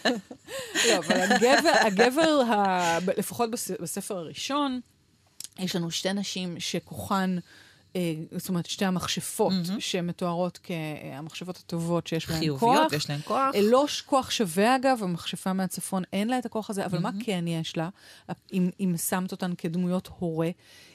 לא, 0.89 0.99
אבל 0.99 1.21
הגבר, 1.21 1.71
הגבר 1.87 2.41
ה... 2.51 2.99
לפחות 3.17 3.51
בס... 3.51 3.71
בספר 3.71 4.17
הראשון, 4.19 4.81
יש 5.59 5.77
לנו 5.77 5.91
שתי 5.91 6.13
נשים 6.13 6.61
שכוחן, 6.61 7.37
אה, 7.97 8.15
זאת 8.37 8.49
אומרת, 8.49 8.67
שתי 8.67 8.85
המכשפות 8.85 9.53
mm-hmm. 9.53 9.81
שמתוארות 9.81 10.59
כהמכשפות 10.63 11.57
הטובות 11.57 12.07
שיש 12.07 12.31
להן 12.31 12.39
כוח. 12.39 12.61
חיוביות, 12.61 12.93
יש 12.93 13.11
להן 13.11 13.21
כוח. 13.25 13.55
לא 13.63 13.87
כוח 14.07 14.31
שווה, 14.31 14.77
אגב, 14.77 14.99
המכשפה 15.03 15.53
מהצפון 15.53 16.03
אין 16.13 16.29
לה 16.29 16.39
את 16.39 16.47
הכוח 16.47 16.71
הזה, 16.71 16.87
אבל 16.87 16.99
מה 16.99 17.11
Mm-hmm. 17.11 17.25
כן 17.25 17.45
יש 17.49 17.77
לה, 17.77 17.89
אם, 18.53 18.71
אם 18.81 18.95
שמת 18.97 19.33
אותן 19.33 19.53
כדמויות 19.59 20.09
הורה? 20.19 20.51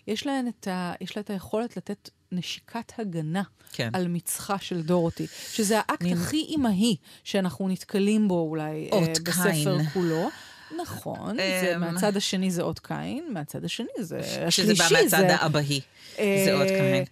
יש, 0.08 0.26
להן 0.26 0.48
את 0.48 0.68
ה, 0.68 0.94
יש 1.02 1.18
לה 1.18 1.22
את 1.22 1.30
היכולת 1.30 1.78
לתת 1.78 2.10
נשיקת 2.32 2.92
הגנה 2.98 3.42
כן. 3.74 3.89
על 3.94 4.08
מצחה 4.08 4.58
של 4.60 4.82
דורותי, 4.82 5.28
שזה 5.54 5.78
האקט 5.78 6.04
מין- 6.04 6.18
הכי 6.18 6.46
אימהי 6.50 6.96
שאנחנו 7.24 7.70
נתקלים 7.70 8.28
בו 8.28 8.39
אולי 8.50 8.63
אה, 8.94 8.98
אות 8.98 9.20
בספר 9.24 9.52
קין. 9.52 9.89
כולו. 9.94 10.30
נכון, 10.82 11.36
זה, 11.38 11.72
אמ, 11.76 11.80
מהצד 11.82 12.18
השני 12.18 12.52
זה 12.52 12.62
אות 12.62 12.80
קין, 12.80 13.24
מהצד 13.34 13.65
השני 13.65 13.88
זה 14.00 14.20
שזה 14.24 14.72
השלישי 14.72 14.74
בא 14.94 15.02
מהצד 15.04 15.18
זה... 15.28 15.36
האבהי. 15.36 15.82
אה, 16.20 16.42
זה 16.46 16.54
עוד 16.54 16.68
קהל. 16.68 17.04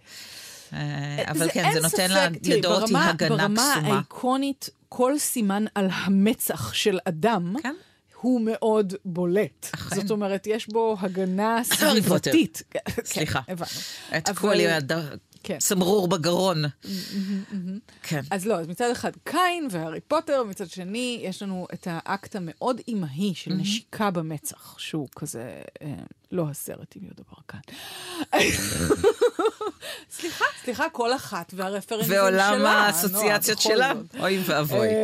אה, 0.72 1.30
אבל 1.30 1.50
כן, 1.50 1.70
זה 1.74 1.80
נותן 1.80 2.10
לדורותי 2.44 2.92
ברמה- 2.92 3.08
הגנה 3.10 3.28
ברמה 3.36 3.72
קסומה. 3.74 3.94
האיקונית, 3.94 4.70
כל 4.88 5.18
סימן 5.18 5.64
על 5.74 5.88
המצח 5.92 6.72
של 6.72 6.98
אדם, 7.04 7.54
כן. 7.62 7.74
הוא 8.20 8.40
מאוד 8.40 8.94
בולט. 9.04 9.66
אכן. 9.74 9.96
זאת 9.96 10.10
אומרת, 10.10 10.46
יש 10.46 10.68
בו 10.68 10.96
הגנה. 11.00 11.64
סביבתית. 11.64 12.62
כן, 12.70 12.78
סליחה. 13.04 13.40
הבנו. 13.48 13.66
את 14.16 14.38
כל 14.38 14.54
יד 14.54 14.92
כן. 15.42 15.60
סמרור 15.60 16.08
בגרון. 16.08 16.64
כן. 18.02 18.20
אז 18.30 18.46
לא, 18.46 18.60
אז 18.60 18.68
מצד 18.68 18.90
אחד 18.92 19.10
קין 19.24 19.68
והארי 19.70 20.00
פוטר, 20.00 20.42
מצד 20.44 20.68
שני 20.68 21.20
יש 21.22 21.42
לנו 21.42 21.66
את 21.74 21.86
האקט 21.90 22.36
המאוד 22.36 22.80
אימהי 22.88 23.34
של 23.34 23.52
נשיקה 23.52 24.10
במצח, 24.10 24.78
שהוא 24.78 25.08
כזה, 25.16 25.62
אה, 25.82 25.94
לא 26.32 26.46
הסרט 26.50 26.96
עם 26.96 27.04
יהודה 27.04 27.22
ברקן. 27.32 27.58
סליחה, 30.10 30.44
סליחה, 30.64 30.88
כל 30.92 31.14
אחת 31.14 31.52
והרפרנסים 31.56 32.08
שלה. 32.08 32.22
ועולם 32.22 32.54
נועה, 32.58 32.86
האסוציאציות 32.86 33.60
שלה. 33.60 33.92
אוי 34.20 34.42
ואבוי. 34.46 34.88
אמ, 34.88 34.94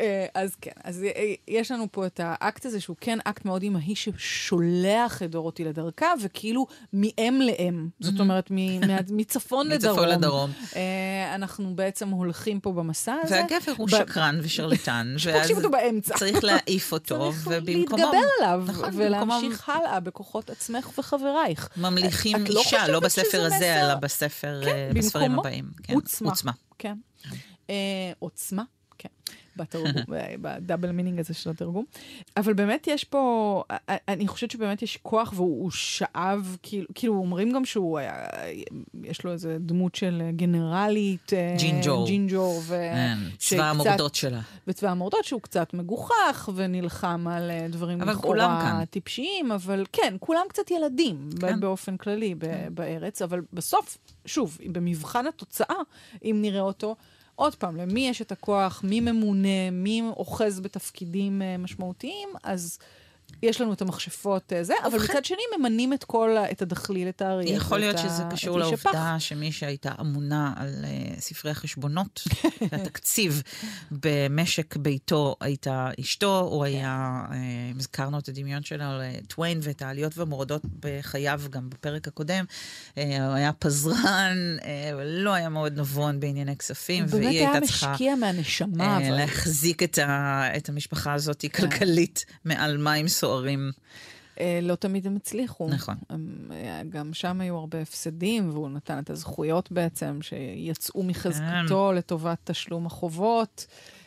אה, 0.00 0.26
אז 0.34 0.54
כן, 0.60 0.70
אז 0.84 1.02
אה, 1.04 1.10
יש 1.48 1.70
לנו 1.70 1.86
פה 1.92 2.06
את 2.06 2.20
האקט 2.22 2.66
הזה, 2.66 2.80
שהוא 2.80 2.96
כן 3.00 3.18
אקט 3.24 3.44
מאוד 3.44 3.62
אימהי 3.62 3.94
ששולח 3.96 5.22
את 5.22 5.30
דורותי 5.30 5.64
לדרכה, 5.64 6.06
וכאילו 6.22 6.66
מאם 6.92 7.40
לאם. 7.42 7.88
זאת 8.00 8.20
אומרת, 8.20 8.48
מ- 8.50 8.80
מה- 8.88 8.96
מצפון 9.10 9.68
לדרום. 9.68 9.92
מצפון 9.92 10.08
לדרום. 10.08 10.50
אה, 10.76 11.34
אנחנו 11.34 11.74
בעצם 11.74 12.08
הולכים 12.08 12.60
פה 12.60 12.72
במסע 12.72 13.14
הזה. 13.22 13.34
והגבר 13.34 13.72
הוא 13.76 13.88
שקרן 13.88 14.38
ושרלטן. 14.42 15.14
פוגשים 15.32 15.56
אותו 15.56 15.70
באמצע. 15.70 16.14
צריך 16.18 16.44
להעיף 16.44 16.92
אותו, 16.92 17.32
צריך 17.32 17.46
ובמקומו... 17.46 17.78
להתגבר 17.78 18.18
עליו, 18.40 18.64
נכון, 18.66 18.90
ולהמשיך 18.96 19.68
הלאה 19.68 20.00
בכוחות 20.00 20.41
עצמך 20.50 20.98
וחברייך. 20.98 21.68
ממליכים 21.76 22.36
את 22.44 22.50
לא 22.50 22.60
אישה, 22.60 22.88
לא 22.88 23.00
חושבת 23.04 23.24
בספר 23.24 23.44
הזה, 23.44 23.56
מסר? 23.56 23.86
אלא 23.86 23.94
בספר, 23.94 24.60
כן, 24.64 24.68
אה, 24.68 24.90
בספרים 24.94 25.30
במקומו 25.30 25.48
הבאים. 25.48 25.70
כן, 25.82 25.94
עוצמה. 25.94 26.30
עוצמה. 26.30 26.52
כן. 26.78 26.96
אה, 27.70 28.12
עוצמה. 28.18 28.62
בתרגום, 29.56 30.02
ב 30.42 30.49
double 30.49 30.92
meaning 30.92 31.20
הזה 31.20 31.34
של 31.34 31.50
התרגום. 31.50 31.84
אבל 32.36 32.52
באמת 32.52 32.86
יש 32.86 33.04
פה, 33.04 33.64
אני 33.88 34.28
חושבת 34.28 34.50
שבאמת 34.50 34.82
יש 34.82 34.96
כוח 35.02 35.32
והוא 35.36 35.62
הוא 35.62 35.70
שאב, 35.70 36.56
כאילו, 36.62 36.86
כאילו 36.94 37.14
אומרים 37.14 37.52
גם 37.52 37.64
שהוא 37.64 37.98
היה, 37.98 38.14
יש 39.04 39.24
לו 39.24 39.32
איזה 39.32 39.56
דמות 39.60 39.94
של 39.94 40.22
גנרלית. 40.36 41.32
אה, 41.32 41.54
ג'ינג'ור. 41.58 42.06
ג'ינג'ור. 42.06 42.60
ו... 42.62 42.68
כן, 42.68 43.18
צבא 43.38 43.70
המורדות 43.70 44.14
שלה. 44.14 44.40
וצבא 44.66 44.90
המורדות 44.90 45.24
שהוא 45.24 45.40
קצת 45.40 45.74
מגוחך 45.74 46.48
ונלחם 46.54 47.26
על 47.30 47.50
אה, 47.50 47.66
דברים 47.68 48.00
לכאורה. 48.00 48.82
טיפשיים, 48.90 49.52
אבל 49.52 49.84
כן, 49.92 50.14
כולם 50.20 50.42
קצת 50.48 50.70
ילדים 50.70 51.30
כן. 51.40 51.48
כן. 51.48 51.60
באופן 51.60 51.96
כללי 51.96 52.34
ב- 52.34 52.68
בארץ, 52.70 53.22
אבל 53.22 53.40
בסוף, 53.52 53.98
שוב, 54.26 54.58
במבחן 54.72 55.26
התוצאה, 55.26 55.76
אם 56.24 56.38
נראה 56.40 56.60
אותו, 56.60 56.96
עוד 57.34 57.54
פעם, 57.54 57.76
למי 57.76 58.08
יש 58.08 58.22
את 58.22 58.32
הכוח, 58.32 58.84
מי 58.84 59.00
ממונה, 59.00 59.70
מי 59.72 60.02
אוחז 60.16 60.60
בתפקידים 60.60 61.42
אה, 61.42 61.56
משמעותיים, 61.58 62.28
אז... 62.42 62.78
יש 63.42 63.60
לנו 63.60 63.72
את 63.72 63.82
המכשפות 63.82 64.52
אה, 64.52 64.64
זה, 64.64 64.74
אבל 64.84 64.98
מצד 65.04 65.24
שני 65.24 65.42
ממנים 65.58 65.92
את 65.92 66.04
כל, 66.04 66.36
את 66.50 66.62
הדחליל, 66.62 67.08
את 67.08 67.22
האריה. 67.22 67.54
יכול 67.56 67.78
להיות 67.78 67.98
שזה 67.98 68.22
קשור. 68.30 68.58
לעובדה 68.58 69.16
שמי 69.18 69.52
שהייתה 69.52 69.92
אמונה 70.00 70.52
על 70.56 70.84
uh, 70.84 71.20
ספרי 71.20 71.50
החשבונות 71.50 72.22
והתקציב 72.72 73.42
במשק 73.90 74.76
ביתו 74.76 75.36
הייתה 75.40 75.90
אשתו, 76.00 76.40
הוא 76.40 76.64
היה, 76.64 77.22
uh, 77.28 77.32
הזכרנו 77.78 78.18
את 78.18 78.28
הדמיון 78.28 78.62
שלו 78.62 78.84
לטוויין 79.00 79.60
ואת 79.62 79.82
העליות 79.82 80.18
והמורדות 80.18 80.62
בחייו 80.80 81.40
גם 81.50 81.70
בפרק 81.70 82.08
הקודם, 82.08 82.44
uh, 82.48 82.98
הוא 82.98 83.34
היה 83.34 83.52
פזרן, 83.52 84.56
uh, 84.60 84.64
לא 85.04 85.32
היה 85.32 85.48
מאוד 85.48 85.78
נבון 85.78 86.20
בענייני 86.20 86.56
כספים, 86.56 87.06
באמת 87.06 87.24
והיא 87.24 87.38
היה 87.38 87.52
הייתה 87.52 87.66
צריכה... 87.66 87.92
משקיע 87.92 88.14
מהנשמה, 88.14 88.84
אה, 88.84 88.96
אבל... 88.96 89.16
להחזיק 89.16 89.82
את, 89.82 89.98
ה, 89.98 90.44
את 90.56 90.68
המשפחה 90.68 91.12
הזאת 91.12 91.44
כלכלית 91.54 92.24
מעל 92.44 92.76
מים 92.76 93.08
סוערים. 93.08 93.31
אה, 94.40 94.58
לא 94.62 94.74
תמיד 94.74 95.06
הם 95.06 95.16
הצליחו. 95.16 95.68
נכון. 95.68 95.96
הם, 96.10 96.50
אה, 96.52 96.82
גם 96.88 97.14
שם 97.14 97.40
היו 97.40 97.56
הרבה 97.56 97.80
הפסדים, 97.80 98.50
והוא 98.50 98.68
נתן 98.68 98.98
את 98.98 99.10
הזכויות 99.10 99.72
בעצם, 99.72 100.18
שיצאו 100.22 101.02
מחזקתו 101.02 101.88
כן. 101.90 101.96
לטובת 101.96 102.38
תשלום 102.44 102.86
החובות. 102.86 103.66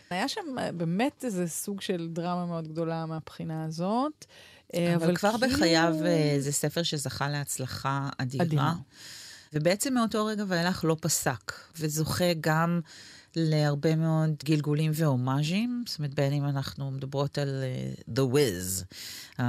היה 0.09 0.27
שם 0.27 0.41
אה, 0.59 0.71
באמת 0.71 1.25
איזה 1.25 1.47
סוג 1.47 1.81
של 1.81 2.07
דרמה 2.13 2.45
מאוד 2.45 2.67
גדולה 2.67 3.05
מהבחינה 3.05 3.63
הזאת. 3.65 4.25
אה, 4.73 4.95
אבל 4.95 5.15
כבר 5.15 5.31
כאילו- 5.39 5.53
בחייו 5.53 5.93
זה 6.39 6.51
ספר 6.51 6.83
שזכה 6.83 7.29
להצלחה 7.29 8.09
אדירה. 8.17 8.45
אדירה. 8.45 8.73
ובעצם 9.53 9.93
מאותו 9.93 10.25
רגע 10.25 10.43
ואילך 10.47 10.85
לא 10.85 10.97
פסק, 11.01 11.53
וזוכה 11.79 12.33
גם 12.41 12.79
להרבה 13.36 13.95
מאוד 13.95 14.30
גלגולים 14.45 14.91
והומאז'ים, 14.95 15.84
זאת 15.88 16.00
אומרת, 16.00 16.13
בין 16.13 16.34
אם 16.34 16.45
אנחנו 16.45 16.91
מדברות 16.91 17.38
על 17.38 17.63
uh, 17.63 18.19
The 18.19 18.34
Wiz, 18.34 18.84
uh, 18.84 19.39
uh, 19.39 19.41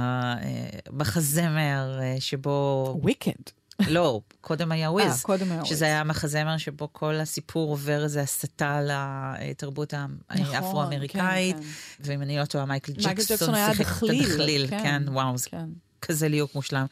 מחזמר 0.91 1.99
uh, 1.99 2.21
שבו... 2.21 2.97
וויקנד. 3.01 3.51
לא, 3.79 4.21
קודם 4.41 4.71
היה 4.71 4.87
אה, 4.87 4.93
וויז. 4.93 5.23
שזה. 5.63 5.85
היה 5.85 6.03
מחזמר 6.03 6.57
שבו 6.57 6.89
כל 6.91 7.15
הסיפור 7.15 7.69
עובר 7.69 8.03
איזו 8.03 8.19
הסתה 8.19 8.81
לתרבות 8.81 9.93
נכון, 9.93 10.55
האפרו-אמריקאית. 10.55 11.55
כן, 11.55 11.61
כן. 11.61 11.67
ואם 11.99 12.21
אני 12.21 12.37
לא 12.37 12.45
טועה, 12.45 12.65
מייקל 12.65 12.91
ג'קסון 12.91 13.55
שיחק 13.55 13.81
את 13.81 13.85
דחליל, 13.85 14.23
הדחליל. 14.23 14.67
כן. 14.67 14.83
כן, 14.83 15.03
וואו, 15.07 15.37
זה 15.37 15.49
כן. 15.49 15.69
כזה 16.01 16.27
ליהוק 16.27 16.55
מושלם. 16.55 16.85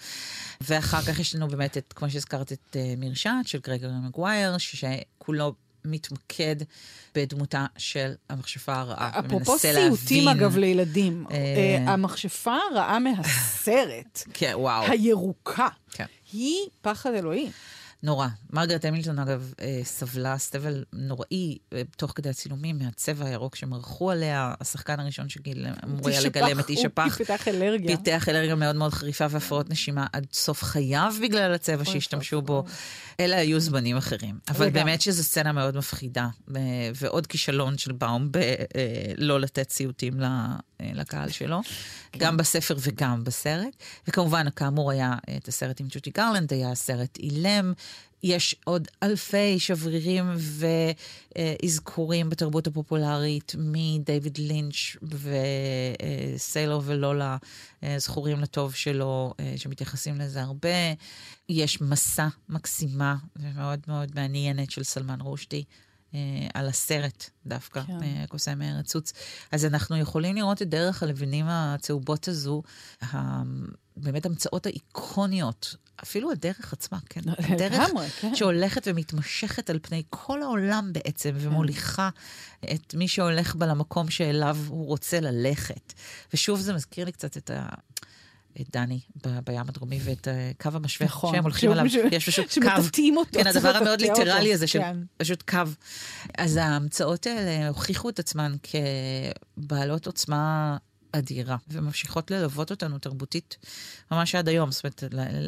ואחר 0.62 1.02
כך 1.02 1.20
יש 1.20 1.36
לנו 1.36 1.48
באמת, 1.48 1.78
את, 1.78 1.94
כמו 1.96 2.10
שהזכרת, 2.10 2.52
את 2.52 2.60
uh, 2.74 2.78
מרשעת 2.98 3.48
של 3.48 3.60
גרגורי 3.60 3.94
מגווייר, 4.08 4.58
שכולו 4.58 5.54
מתמקד 5.86 6.56
בדמותה 7.16 7.66
של 7.78 8.14
המכשפה 8.30 8.76
הרעה. 8.76 9.20
אפרופו 9.20 9.60
סיוטים, 9.60 10.28
אגב, 10.28 10.58
לילדים. 10.58 11.26
אה, 11.32 11.36
אה, 11.36 11.94
המכשפה 11.94 12.58
הרעה 12.72 13.00
מהסרט, 13.00 14.24
כן. 14.34 14.54
הירוקה, 14.88 15.68
כן. 15.92 16.06
היא 16.34 16.60
פחד 16.82 17.14
אלוהים. 17.14 17.52
נורא. 18.06 18.28
מרגרט 18.54 18.86
המילטון, 18.86 19.20
אגב, 19.20 19.54
אה, 19.62 19.82
סבלה 19.84 20.38
סבל 20.38 20.84
נוראי 20.94 21.58
אה, 21.74 21.82
תוך 21.98 22.14
כדי 22.16 22.30
הצילומים 22.30 22.78
מהצבע 22.80 23.26
הירוק 23.26 23.56
שמרחו 23.56 24.12
עליה. 24.12 24.54
השחקן 24.62 25.00
הראשון 25.00 25.30
שגיל 25.30 25.68
אמור 25.84 26.10
היה 26.10 26.22
לגלם 26.22 26.60
את 26.60 26.64
הפח, 26.64 26.70
איש 26.70 26.80
הוא 26.80 26.86
הפח. 26.86 27.16
פיתח 27.18 27.48
אלרגיה. 27.48 27.98
פיתח 27.98 28.30
אלרגיה 28.30 28.56
מאוד 28.56 28.76
מאוד 28.76 28.94
חריפה 28.94 29.26
והפרעות 29.30 29.70
נשימה 29.70 30.08
עד 30.14 30.28
סוף 30.34 30.64
חייו 30.64 31.14
בגלל 31.22 31.54
הצבע 31.54 31.86
שהשתמשו 31.86 32.42
בו. 32.42 32.64
אלה 33.20 33.38
היו 33.38 33.60
זמנים 33.60 33.98
אחרים. 33.98 34.40
אבל. 34.50 34.70
באמת 34.70 35.02
שזו 35.02 35.24
סצנה 35.24 35.52
מאוד 35.52 35.78
מפחידה, 35.78 36.28
ו- 36.48 36.60
ועוד 36.96 37.28
כישלון 37.28 37.78
של 37.78 37.92
באום 37.92 38.30
בלא 38.32 39.40
לתת 39.40 39.70
סיוטים 39.70 40.22
אה, 40.22 40.56
לקהל 40.80 41.30
שלו, 41.30 41.62
כן. 42.12 42.20
גם 42.20 42.38
בספר 42.38 42.76
וגם 42.80 43.24
בסרט. 43.24 43.76
וכמובן, 44.08 44.46
כאמור, 44.56 44.92
היה 44.92 45.14
אה, 45.30 45.38
את 45.38 45.48
הסרט 45.48 45.80
עם 45.80 45.88
ג'ודי 45.90 46.10
גרלנד, 46.10 46.54
היה 46.54 46.72
הסרט 46.72 47.18
אילם. 47.18 47.74
יש 48.24 48.56
עוד 48.64 48.88
אלפי 49.04 49.60
שברירים 49.60 50.26
ואזכורים 51.36 52.30
בתרבות 52.30 52.68
הפופולרית 52.68 53.56
מדייוויד 53.58 54.38
לינץ' 54.38 54.96
וסיילור 56.36 56.82
ולולה, 56.86 57.38
אה, 57.84 57.96
זכורים 58.00 58.40
לטוב 58.40 58.74
שלו, 58.74 59.34
אה, 59.40 59.54
שמתייחסים 59.58 60.20
לזה 60.20 60.42
הרבה. 60.42 60.70
יש 61.50 61.82
מסע 61.82 62.28
מקסימה 62.50 63.16
ומאוד 63.36 63.80
מאוד 63.88 64.12
מעניינת 64.16 64.72
של 64.72 64.84
סלמן 64.84 65.22
רושדי. 65.22 65.64
אה, 66.16 66.48
על 66.54 66.68
הסרט 66.68 67.30
דווקא, 67.46 67.82
כן. 67.82 68.00
כן. 68.00 68.26
קוסם 68.28 68.60
מארץ 68.60 68.92
סוץ. 68.92 69.14
אז 69.52 69.66
אנחנו 69.66 69.98
יכולים 69.98 70.36
לראות 70.36 70.62
את 70.62 70.70
דרך 70.70 71.04
הלבנים 71.04 71.46
הצהובות 71.50 72.28
הזו, 72.28 72.64
באמת 73.98 74.26
המצאות 74.26 74.66
האיקוניות, 74.66 75.76
אפילו 76.04 76.32
הדרך 76.32 76.74
עצמה, 76.74 76.98
כן? 77.10 77.22
הדרך 77.28 77.74
לגמרי, 77.74 78.10
כן. 78.10 78.36
שהולכת 78.36 78.88
ומתמשכת 78.88 79.70
על 79.70 79.80
פני 79.82 80.04
כל 80.10 80.42
העולם 80.42 80.94
בעצם, 80.94 81.32
ומוליכה 81.40 82.10
את 82.74 82.96
מי 82.96 83.08
שהולך 83.08 83.56
בה 83.56 83.66
למקום 83.66 84.10
שאליו 84.10 84.58
הוא 84.68 84.86
רוצה 84.86 85.20
ללכת. 85.20 85.94
ושוב, 86.34 86.60
זה 86.60 86.74
מזכיר 86.74 87.06
לי 87.06 87.12
קצת 87.12 87.38
את 87.38 87.50
ה... 87.50 87.70
את 88.62 88.70
דני 88.72 89.00
ב- 89.26 89.40
בים 89.46 89.62
הדרומי 89.70 90.00
ואת 90.04 90.28
אה, 90.28 90.52
קו 90.62 90.70
המשווה 90.74 91.08
נכון. 91.08 91.34
שהם 91.36 91.44
הולכים 91.44 91.72
עליו, 91.72 91.90
שהוא- 91.90 92.04
יש 92.12 92.26
פשוט 92.30 92.46
קו. 92.46 92.52
שמטאטאים 92.52 93.18
אותו, 93.18 93.40
כן, 93.40 93.48
הדבר 93.48 93.78
המאוד 93.78 94.02
ליטרלי. 94.02 94.54
הזה 94.54 94.66
כן. 94.68 94.98
פשוט 95.18 95.44
קו. 95.50 95.60
אז 96.38 96.58
ההמצאות 96.58 97.28
האלה 97.28 97.68
הוכיחו 97.68 98.10
את 98.10 98.20
עצמן 98.20 98.56
כבעלות 99.58 100.08
עוצמה 100.08 100.78
אדירה, 101.18 101.56
וממשיכות 101.68 102.32
ללוות 102.32 102.72
אותנו 102.72 103.00
תרבותית 103.00 103.58
ממש 104.12 104.36
עד 104.36 104.48
היום. 104.50 104.72
זאת 104.72 104.84
אומרת, 104.84 105.04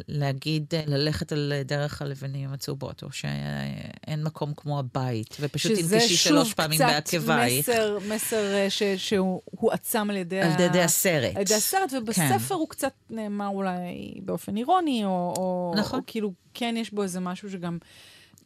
להגיד, 0.08 0.66
ללכת 0.86 1.32
על 1.32 1.52
דרך 1.64 2.02
הלבנים 2.02 2.52
הצהובות, 2.52 3.02
או 3.02 3.12
שאין 3.12 4.22
מקום 4.24 4.52
כמו 4.56 4.78
הבית, 4.78 5.36
ופשוט 5.40 5.72
תנקשי 5.72 6.16
שלוש 6.16 6.54
פעמים 6.54 6.78
בעקבייך. 6.78 7.64
שזה 7.64 7.72
שוב 7.72 7.94
קצת 7.98 8.08
מסר, 8.08 8.14
מסר 8.14 8.54
אה, 8.54 8.70
ש- 8.70 8.82
שהוא 8.96 9.40
הועצם 9.44 10.10
על 10.10 10.16
ידי... 10.16 10.40
על 10.40 10.50
ה- 10.58 10.62
ידי 10.62 10.80
הסרט. 10.82 11.36
על 11.36 11.42
ידי 11.42 11.54
הסרט, 11.54 11.92
ובספר 11.92 12.38
כן. 12.48 12.54
הוא 12.54 12.68
קצת 12.68 12.92
נאמר 13.10 13.46
אולי 13.48 13.74
באופן 14.22 14.56
אירוני, 14.56 15.04
או, 15.04 15.34
או, 15.38 15.74
נכון. 15.78 15.98
או 16.00 16.04
כאילו 16.06 16.32
כן 16.54 16.74
יש 16.78 16.92
בו 16.94 17.02
איזה 17.02 17.20
משהו 17.20 17.50
שגם 17.50 17.78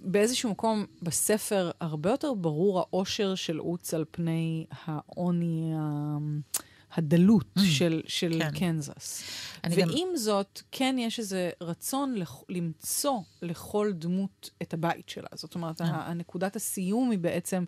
באיזשהו 0.01 0.51
מקום 0.51 0.87
בספר 1.03 1.71
הרבה 1.81 2.11
יותר 2.11 2.35
ברור 2.35 2.79
האושר 2.81 3.35
של 3.35 3.59
עוץ 3.59 3.95
על 3.95 4.05
פני 4.11 4.65
העוני 4.85 5.73
ה- 5.79 6.17
הדלות 6.95 7.45
Mm, 7.59 7.63
של, 7.65 8.01
של 8.07 8.33
כן. 8.39 8.51
קנזס. 8.59 9.23
אני 9.65 9.77
גם- 9.77 9.89
ועם 9.89 10.17
זאת, 10.17 10.63
כן 10.73 10.97
יש 10.99 11.19
איזה 11.19 11.51
רצון 11.61 12.15
לכ- 12.15 12.45
למצוא 12.49 13.19
לכל 13.43 13.93
דמות 13.95 14.51
את 14.63 14.75
הבית 14.75 15.09
שלה. 15.09 15.27
זאת 15.35 15.55
אומרת, 15.55 15.81
אה. 15.81 15.87
ה- 15.87 16.11
הנקודת 16.11 16.57
הסיום 16.57 17.11
היא 17.11 17.19
בעצם, 17.19 17.65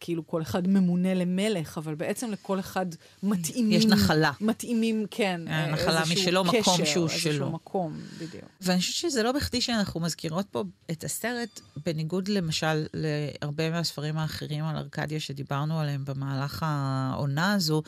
כאילו 0.00 0.26
כל 0.26 0.42
אחד 0.42 0.68
ממונה 0.68 1.14
למלך, 1.14 1.78
אבל 1.78 1.94
בעצם 1.94 2.30
לכל 2.30 2.60
אחד 2.60 2.86
מתאימים... 3.22 3.72
יש 3.78 3.86
נחלה. 3.86 4.32
מתאימים, 4.40 5.06
כן. 5.10 5.40
אה, 5.48 5.70
נחלה 5.72 6.00
איזשהו 6.00 6.16
משלו, 6.22 6.44
מקום 6.44 6.60
קשר, 6.60 6.84
שהוא 6.84 7.08
איזשהו 7.08 7.32
שלו. 7.32 7.50
מקום, 7.50 8.00
בדיוק. 8.18 8.44
ואני 8.60 8.78
חושבת 8.80 8.94
שזה 9.10 9.22
לא 9.22 9.32
בכדי 9.32 9.60
שאנחנו 9.60 10.00
מזכירות 10.00 10.46
פה 10.50 10.64
את 10.90 11.04
הסרט, 11.04 11.60
בניגוד 11.86 12.28
למשל 12.28 12.86
להרבה 12.94 13.70
מהספרים 13.70 14.18
האחרים 14.18 14.64
על 14.64 14.76
ארקדיה 14.76 15.20
שדיברנו 15.20 15.80
עליהם 15.80 16.04
במהלך 16.04 16.62
העונה 16.66 17.52
הזו, 17.52 17.82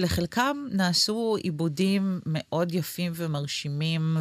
שלחלקם 0.00 0.66
נעשו 0.72 1.36
עיבודים 1.42 2.20
מאוד 2.26 2.74
יפים 2.74 3.12
ומרשימים, 3.14 4.16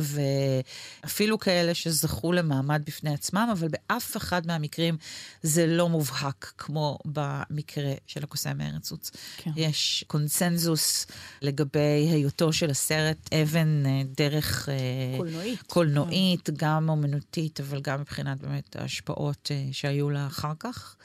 ואפילו 1.03 1.39
כאלה 1.39 1.73
שזכו 1.73 2.31
למעמד 2.31 2.81
בפני 2.85 3.13
עצמם, 3.13 3.49
אבל 3.51 3.67
באף 3.67 4.17
אחד 4.17 4.47
מהמקרים 4.47 4.97
זה 5.43 5.67
לא 5.67 5.89
מובהק, 5.89 6.53
כמו 6.57 6.97
במקרה 7.05 7.93
של 8.07 8.23
הקוסם 8.23 8.57
מארץ 8.57 8.91
עוץ. 8.91 9.11
כן. 9.37 9.51
יש 9.55 10.03
קונצנזוס 10.07 11.07
לגבי 11.41 12.07
היותו 12.11 12.53
של 12.53 12.69
הסרט 12.69 13.33
אבן 13.33 13.83
אה, 13.85 14.01
דרך... 14.17 14.69
אה, 14.69 15.17
קולנועית. 15.17 15.61
קולנועית, 15.61 16.49
גם 16.57 16.89
אומנותית, 16.89 17.59
אבל 17.59 17.81
גם 17.81 18.01
מבחינת 18.01 18.41
באמת 18.41 18.75
ההשפעות 18.75 19.51
אה, 19.51 19.65
שהיו 19.71 20.09
לה 20.09 20.27
אחר 20.27 20.53
כך. 20.59 20.95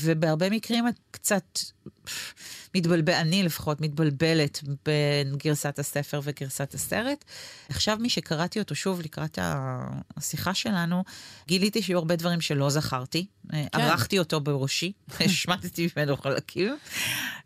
ובהרבה 0.00 0.50
מקרים 0.50 0.88
את 0.88 0.94
קצת 1.10 1.58
מתבלבל, 2.74 3.12
אני 3.12 3.42
לפחות 3.42 3.80
מתבלבלת 3.80 4.60
בין 4.84 5.36
גרסת 5.36 5.78
הספר 5.78 6.20
וגרסת 6.24 6.74
הסרט. 6.74 7.24
עכשיו, 7.68 7.98
משקראתי 8.00 8.58
אותו 8.58 8.74
שוב 8.74 9.00
לקראת 9.00 9.38
השיחה 10.16 10.54
שלנו, 10.54 11.04
גיליתי 11.48 11.82
שהיו 11.82 11.98
הרבה 11.98 12.16
דברים 12.16 12.40
שלא 12.40 12.70
זכרתי. 12.70 13.26
כן. 13.52 13.66
ערכתי 13.72 14.18
אותו 14.18 14.40
בראשי, 14.40 14.92
השמטתי 15.20 15.88
ממנו 15.96 16.16
חלקים. 16.16 16.76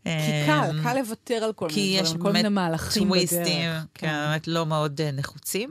כי 0.05 0.11
קל, 0.47 0.71
אמ, 0.71 0.83
קל 0.83 0.99
לוותר 0.99 1.35
על 1.35 1.53
כל 1.53 1.69
כי 1.69 1.81
מיני 1.81 1.99
יש 1.99 2.09
דברים, 2.09 2.23
כל 2.23 2.33
מיני 2.33 2.43
באמת 2.43 2.53
מהלכים 2.55 3.09
טוויסטים, 3.09 3.71
בדרך. 3.71 3.85
כן, 3.95 4.27
באמת 4.29 4.49
לא 4.49 4.67
מאוד 4.67 5.01
אה, 5.01 5.11
נחוצים, 5.11 5.71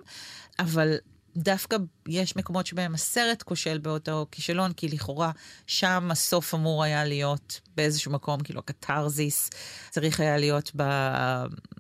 אבל 0.60 0.98
דווקא 1.38 1.78
יש 2.08 2.36
מקומות 2.36 2.66
שבהם 2.66 2.94
הסרט 2.94 3.44
כושל 3.44 3.78
באותו 3.78 4.26
כישלון, 4.32 4.74
כי 4.74 4.88
לכאורה 4.88 5.32
שם 5.68 6.08
הסוף 6.12 6.54
אמור 6.54 6.84
היה 6.84 7.06
להיות 7.06 7.62
באיזשהו 7.78 8.12
מקום, 8.12 8.40
כאילו 8.40 8.60
הקתרזיס 8.60 9.50
צריך 9.90 10.20
היה 10.20 10.38
להיות 10.38 10.72
ב... 10.76 10.84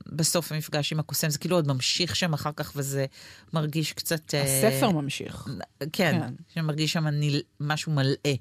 בסוף 0.08 0.52
המפגש 0.52 0.94
עם 0.94 1.00
הקוסם, 1.00 1.30
זה 1.30 1.40
כאילו 1.40 1.56
עוד 1.56 1.68
ממשיך 1.68 2.16
שם 2.16 2.34
אחר 2.34 2.52
כך, 2.56 2.74
וזה 2.76 3.06
מרגיש 3.54 3.94
קצת... 3.94 4.34
אה, 4.34 4.44
הספר 4.44 4.90
ממשיך. 4.92 5.48
כן, 5.80 5.88
כן. 5.94 6.34
שמרגיש 6.54 6.94
שם 6.94 7.08
ניל... 7.08 7.42
משהו 7.60 7.92
מלאה. 7.92 8.34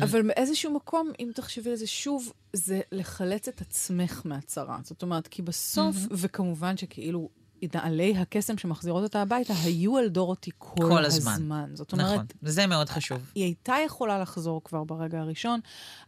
אבל 0.00 0.22
מאיזשהו 0.22 0.74
מקום, 0.74 1.12
אם 1.20 1.30
תחשבי 1.34 1.70
על 1.70 1.76
זה 1.76 1.86
שוב, 1.86 2.32
זה 2.52 2.80
לחלץ 2.92 3.48
את 3.48 3.60
עצמך 3.60 4.22
מהצרה. 4.24 4.78
זאת 4.82 5.02
אומרת, 5.02 5.28
כי 5.28 5.42
בסוף, 5.42 5.96
וכמובן 6.10 6.76
שכאילו... 6.76 7.41
נעלי 7.74 8.16
הקסם 8.16 8.58
שמחזירות 8.58 9.02
אותה 9.02 9.22
הביתה 9.22 9.54
היו 9.64 9.98
על 9.98 10.08
דורותי 10.08 10.50
כל, 10.58 10.74
כל 10.88 11.04
הזמן. 11.04 11.32
הזמן. 11.32 11.70
זאת 11.74 11.92
אומרת, 11.92 12.12
נכון, 12.12 12.26
וזה 12.42 12.66
מאוד 12.66 12.88
חשוב. 12.88 13.30
היא 13.34 13.44
הייתה 13.44 13.74
יכולה 13.84 14.18
לחזור 14.18 14.60
כבר 14.64 14.84
ברגע 14.84 15.20
הראשון, 15.20 15.60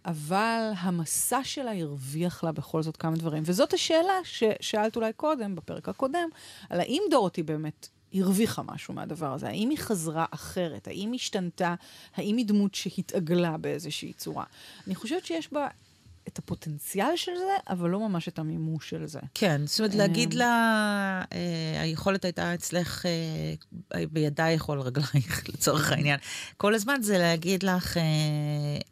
אבל 0.05 0.71
המסע 0.77 1.41
שלה 1.45 1.81
הרוויח 1.81 2.45
לה 2.45 2.53
בכל 2.53 2.83
זאת 2.83 2.97
כמה 2.97 3.17
דברים. 3.17 3.43
וזאת 3.47 3.73
השאלה 3.73 4.15
ששאלת 4.25 4.97
אולי 4.97 5.13
קודם, 5.13 5.55
בפרק 5.55 5.89
הקודם, 5.89 6.29
על 6.71 6.81
האם 6.81 7.03
דורותי 7.11 7.43
באמת 7.43 7.89
הרוויחה 8.15 8.63
משהו 8.63 8.95
מהדבר 8.95 9.33
הזה? 9.33 9.49
האם 9.49 9.71
היא 9.71 9.79
חזרה 9.79 10.25
אחרת? 10.31 10.89
האם 10.89 11.13
היא 11.13 11.21
השתנתה? 11.21 11.75
האם 12.17 12.37
היא 12.37 12.47
דמות 12.47 12.75
שהתעגלה 12.75 13.57
באיזושהי 13.57 14.13
צורה? 14.13 14.45
אני 14.87 14.95
חושבת 14.95 15.27
שיש 15.27 15.53
בה 15.53 15.69
את 16.29 16.39
הפוטנציאל 16.39 17.17
של 17.17 17.33
זה, 17.37 17.57
אבל 17.69 17.91
לא 17.91 18.09
ממש 18.09 18.29
את 18.29 18.39
המימוש 18.39 18.91
של 18.91 19.07
זה. 19.07 19.21
כן, 19.35 19.63
זאת 19.67 19.81
אומרת, 19.81 19.95
להגיד 19.95 20.35
לה, 20.35 21.23
אה, 21.33 21.81
היכולת 21.81 22.25
הייתה 22.25 22.55
אצלך 22.55 23.07
אה, 23.95 24.05
בידייך 24.07 24.69
או 24.69 24.73
על 24.73 24.81
רגלייך, 24.81 25.45
לצורך 25.55 25.93
העניין. 25.93 26.19
כל 26.57 26.75
הזמן 26.75 27.03
זה 27.03 27.19
להגיד 27.19 27.63
לך, 27.63 27.97
אה, 27.97 28.03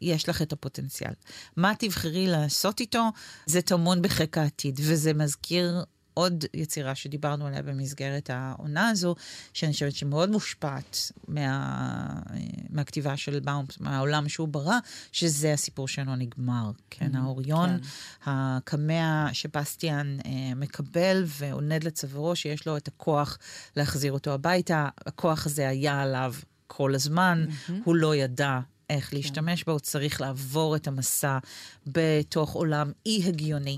יש 0.01 0.29
לך 0.29 0.41
את 0.41 0.53
הפוטנציאל. 0.53 1.13
מה 1.57 1.73
תבחרי 1.79 2.27
לעשות 2.27 2.79
איתו, 2.79 3.09
זה 3.45 3.61
טמון 3.61 4.01
בחיק 4.01 4.37
העתיד, 4.37 4.79
וזה 4.83 5.13
מזכיר... 5.13 5.83
עוד 6.13 6.45
יצירה 6.53 6.95
שדיברנו 6.95 7.47
עליה 7.47 7.61
במסגרת 7.61 8.29
העונה 8.33 8.89
הזו, 8.89 9.15
שאני 9.53 9.73
חושבת 9.73 9.95
שמאוד 9.95 10.29
מושפעת 10.29 11.11
מה, 11.27 12.09
מהכתיבה 12.69 13.17
של 13.17 13.39
באום, 13.39 13.65
מהעולם 13.79 14.29
שהוא 14.29 14.47
ברא, 14.47 14.77
שזה 15.11 15.53
הסיפור 15.53 15.87
שלו 15.87 16.15
נגמר. 16.15 16.71
כן, 16.89 17.15
האוריון, 17.15 17.69
כן. 17.69 18.31
הקמע 18.31 19.27
שבסטיאן 19.33 20.17
אה, 20.25 20.55
מקבל 20.55 21.23
ועונד 21.27 21.83
לצווארו, 21.83 22.35
שיש 22.35 22.67
לו 22.67 22.77
את 22.77 22.87
הכוח 22.87 23.37
להחזיר 23.75 24.11
אותו 24.11 24.31
הביתה. 24.31 24.89
הכוח 25.05 25.45
הזה 25.45 25.69
היה 25.69 26.01
עליו 26.01 26.33
כל 26.67 26.95
הזמן, 26.95 27.45
הוא 27.83 27.95
לא 27.95 28.15
ידע 28.15 28.59
איך 28.89 29.09
כן. 29.09 29.17
להשתמש 29.17 29.63
בה, 29.63 29.73
הוא 29.73 29.79
צריך 29.79 30.21
לעבור 30.21 30.75
את 30.75 30.87
המסע 30.87 31.37
בתוך 31.87 32.53
עולם 32.53 32.91
אי 33.05 33.23
הגיוני. 33.27 33.77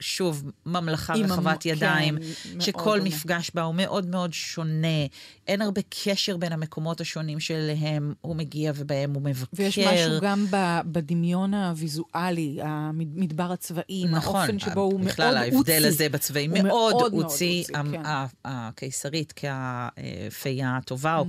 שוב, 0.00 0.50
ממלכה 0.66 1.14
רחבת 1.14 1.62
כן, 1.62 1.68
ידיים, 1.68 2.18
שכל 2.60 3.00
מפגש 3.00 3.50
בה 3.54 3.62
הוא 3.62 3.74
מאוד 3.74 4.06
מאוד 4.06 4.32
שונה. 4.32 5.06
אין 5.46 5.62
הרבה 5.62 5.80
קשר 6.04 6.36
בין 6.36 6.52
המקומות 6.52 7.00
השונים 7.00 7.40
שאליהם 7.40 8.14
הוא 8.20 8.36
מגיע 8.36 8.72
ובהם 8.76 9.14
הוא 9.14 9.22
מבקר. 9.22 9.46
ויש 9.54 9.78
משהו 9.78 10.20
גם 10.22 10.46
בדמיון 10.86 11.54
הוויזואלי, 11.54 12.58
המדבר 12.62 13.52
הצבאי, 13.52 14.04
נכון, 14.10 14.40
האופן 14.40 14.58
שבו 14.58 14.80
הוא 14.80 14.92
מאוד 14.92 15.02
אוצי. 15.02 15.12
בכלל, 15.12 15.36
ההבדל 15.36 15.86
הזה 15.86 16.08
בצבעים 16.08 16.52
מאוד, 16.52 16.94
מאוד 16.94 17.12
אוצי. 17.12 17.64
מאוד 17.74 17.94
כן. 17.94 18.02
הקיסרית 18.44 19.32
כפייה 19.32 20.76
הטובה, 20.76 21.16
או 21.16 21.24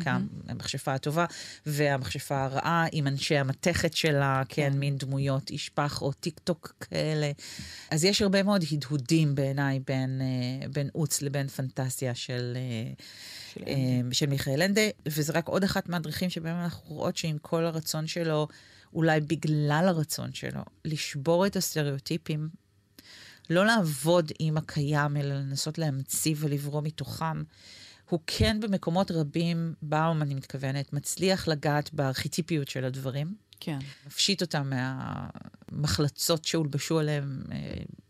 כמכשפה 0.47 0.93
הטובה, 0.93 1.25
והמכשפה 1.65 2.43
הרעה 2.43 2.85
עם 2.91 3.07
אנשי 3.07 3.37
המתכת 3.37 3.93
שלה, 3.93 4.41
כן, 4.49 4.71
כן 4.71 4.79
מין 4.79 4.97
דמויות 4.97 5.49
איש 5.49 5.69
פח 5.69 6.01
או 6.01 6.11
טיק 6.13 6.39
טוק 6.39 6.73
כאלה. 6.79 7.31
אז 7.91 8.03
יש 8.03 8.21
הרבה 8.21 8.43
מאוד 8.43 8.56
הדהודים 8.71 9.35
בעיניי 9.35 9.79
בין, 9.87 10.21
בין 10.73 10.89
אוץ 10.95 11.21
לבין 11.21 11.47
פנטסיה 11.47 12.15
של... 12.15 12.57
של, 13.53 13.63
אמ, 13.67 14.13
של 14.13 14.25
מיכאל 14.25 14.61
אנדה, 14.61 14.81
וזה 15.05 15.33
רק 15.33 15.47
עוד 15.47 15.63
אחת 15.63 15.89
מהדרכים 15.89 16.29
שבהם 16.29 16.55
אנחנו 16.55 16.95
רואות 16.95 17.17
שעם 17.17 17.37
כל 17.41 17.65
הרצון 17.65 18.07
שלו, 18.07 18.47
אולי 18.93 19.21
בגלל 19.21 19.85
הרצון 19.87 20.33
שלו, 20.33 20.61
לשבור 20.85 21.45
את 21.45 21.55
הסטריאוטיפים, 21.55 22.49
לא 23.49 23.65
לעבוד 23.65 24.31
עם 24.39 24.57
הקיים, 24.57 25.17
אלא 25.17 25.35
לנסות 25.35 25.77
להמציא 25.77 26.35
ולברוא 26.37 26.81
מתוכם. 26.81 27.43
הוא 28.09 28.19
כן 28.27 28.59
במקומות 28.59 29.11
רבים, 29.11 29.73
באום 29.81 30.21
אני 30.21 30.35
מתכוונת, 30.35 30.93
מצליח 30.93 31.47
לגעת 31.47 31.93
בארכיטיפיות 31.93 32.67
של 32.67 32.85
הדברים. 32.85 33.35
כן. 33.59 33.79
מפשיט 34.07 34.41
אותם 34.41 34.71
מהמחלצות 35.71 36.45
שהולבשו 36.45 36.99
עליהם 36.99 37.43
אה, 37.51 37.57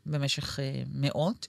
במשך 0.06 0.60
אה, 0.60 0.84
מאות, 0.94 1.48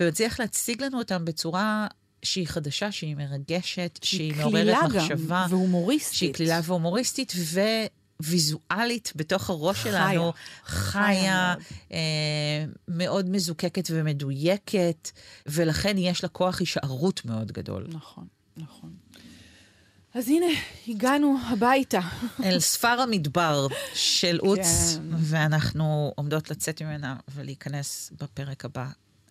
ומצליח 0.00 0.40
להציג 0.40 0.82
לנו 0.82 0.98
אותם 0.98 1.24
בצורה 1.24 1.86
שהיא 2.22 2.46
חדשה, 2.46 2.92
שהיא 2.92 3.16
מרגשת, 3.16 3.98
שהיא 4.02 4.34
מעוררת 4.36 4.76
מחשבה. 4.94 5.44
גם, 5.48 5.52
והומוריסטית. 5.52 6.18
שהיא 6.18 6.34
קלילה 6.34 6.60
והומוריסטית, 6.64 7.32
וויזואלית 8.22 9.12
בתוך 9.16 9.50
הראש 9.50 9.76
חיה, 9.76 9.92
שלנו. 9.92 10.32
חיה. 10.64 11.14
חיה, 11.14 11.54
אה, 11.92 12.64
מאוד 12.88 13.30
מזוקקת 13.30 13.88
ומדויקת, 13.90 15.10
ולכן 15.46 15.98
יש 15.98 16.22
לה 16.22 16.28
כוח 16.28 16.60
הישארות 16.60 17.24
מאוד 17.24 17.52
גדול. 17.52 17.86
נכון, 17.88 18.26
נכון. 18.56 19.03
אז 20.14 20.28
הנה, 20.28 20.46
הגענו 20.88 21.36
הביתה. 21.46 22.00
אל 22.44 22.60
ספר 22.60 23.00
המדבר 23.00 23.66
של 23.94 24.38
אוץ, 24.40 24.58
כן. 24.96 25.02
ואנחנו 25.10 26.12
עומדות 26.16 26.50
לצאת 26.50 26.82
ממנה 26.82 27.16
ולהיכנס 27.34 28.12
בפרק 28.20 28.64
הבא 28.64 28.86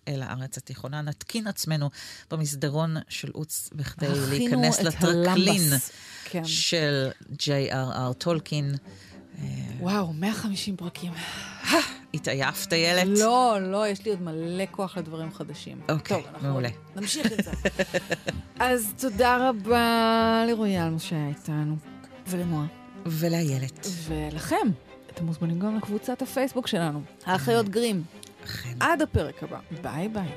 אל 0.08 0.22
הארץ 0.22 0.58
התיכונה. 0.58 1.02
נתקין 1.02 1.46
עצמנו 1.46 1.90
במסדרון 2.30 2.96
של 3.08 3.30
עוץ 3.32 3.70
בכדי 3.72 4.06
להיכנס 4.30 4.80
לטרקלין 4.80 5.62
כן. 6.24 6.44
של 6.44 7.10
J.R.R. 7.32 8.14
טולקין. 8.18 8.74
וואו, 9.80 10.12
150 10.12 10.76
פרקים. 10.76 11.12
התעייפת, 12.14 12.72
איילת? 12.72 13.18
לא, 13.18 13.58
לא, 13.60 13.88
יש 13.88 14.04
לי 14.04 14.10
עוד 14.10 14.22
מלא 14.22 14.64
כוח 14.70 14.98
לדברים 14.98 15.32
חדשים. 15.32 15.80
אוקיי, 15.88 16.22
טוב, 16.22 16.42
מעולה. 16.42 16.68
נמשיך 16.96 17.32
את 17.32 17.44
זה. 17.44 17.50
אז 18.58 18.92
תודה 18.98 19.48
רבה 19.48 20.44
לרויאל 20.48 20.98
שהיה 20.98 21.28
איתנו, 21.28 21.76
ולנועה. 22.28 22.66
ולאיילת. 23.06 23.86
ולכם. 24.08 24.66
אתם 25.14 25.24
מוזמנים 25.26 25.58
גם 25.58 25.76
לקבוצת 25.76 26.22
הפייסבוק 26.22 26.66
שלנו, 26.66 27.02
האחיות 27.26 27.68
גרים. 27.68 28.02
אכן. 28.44 28.76
עד 28.80 29.02
הפרק 29.02 29.42
הבא. 29.42 29.58
ביי 29.82 30.08
ביי. 30.08 30.28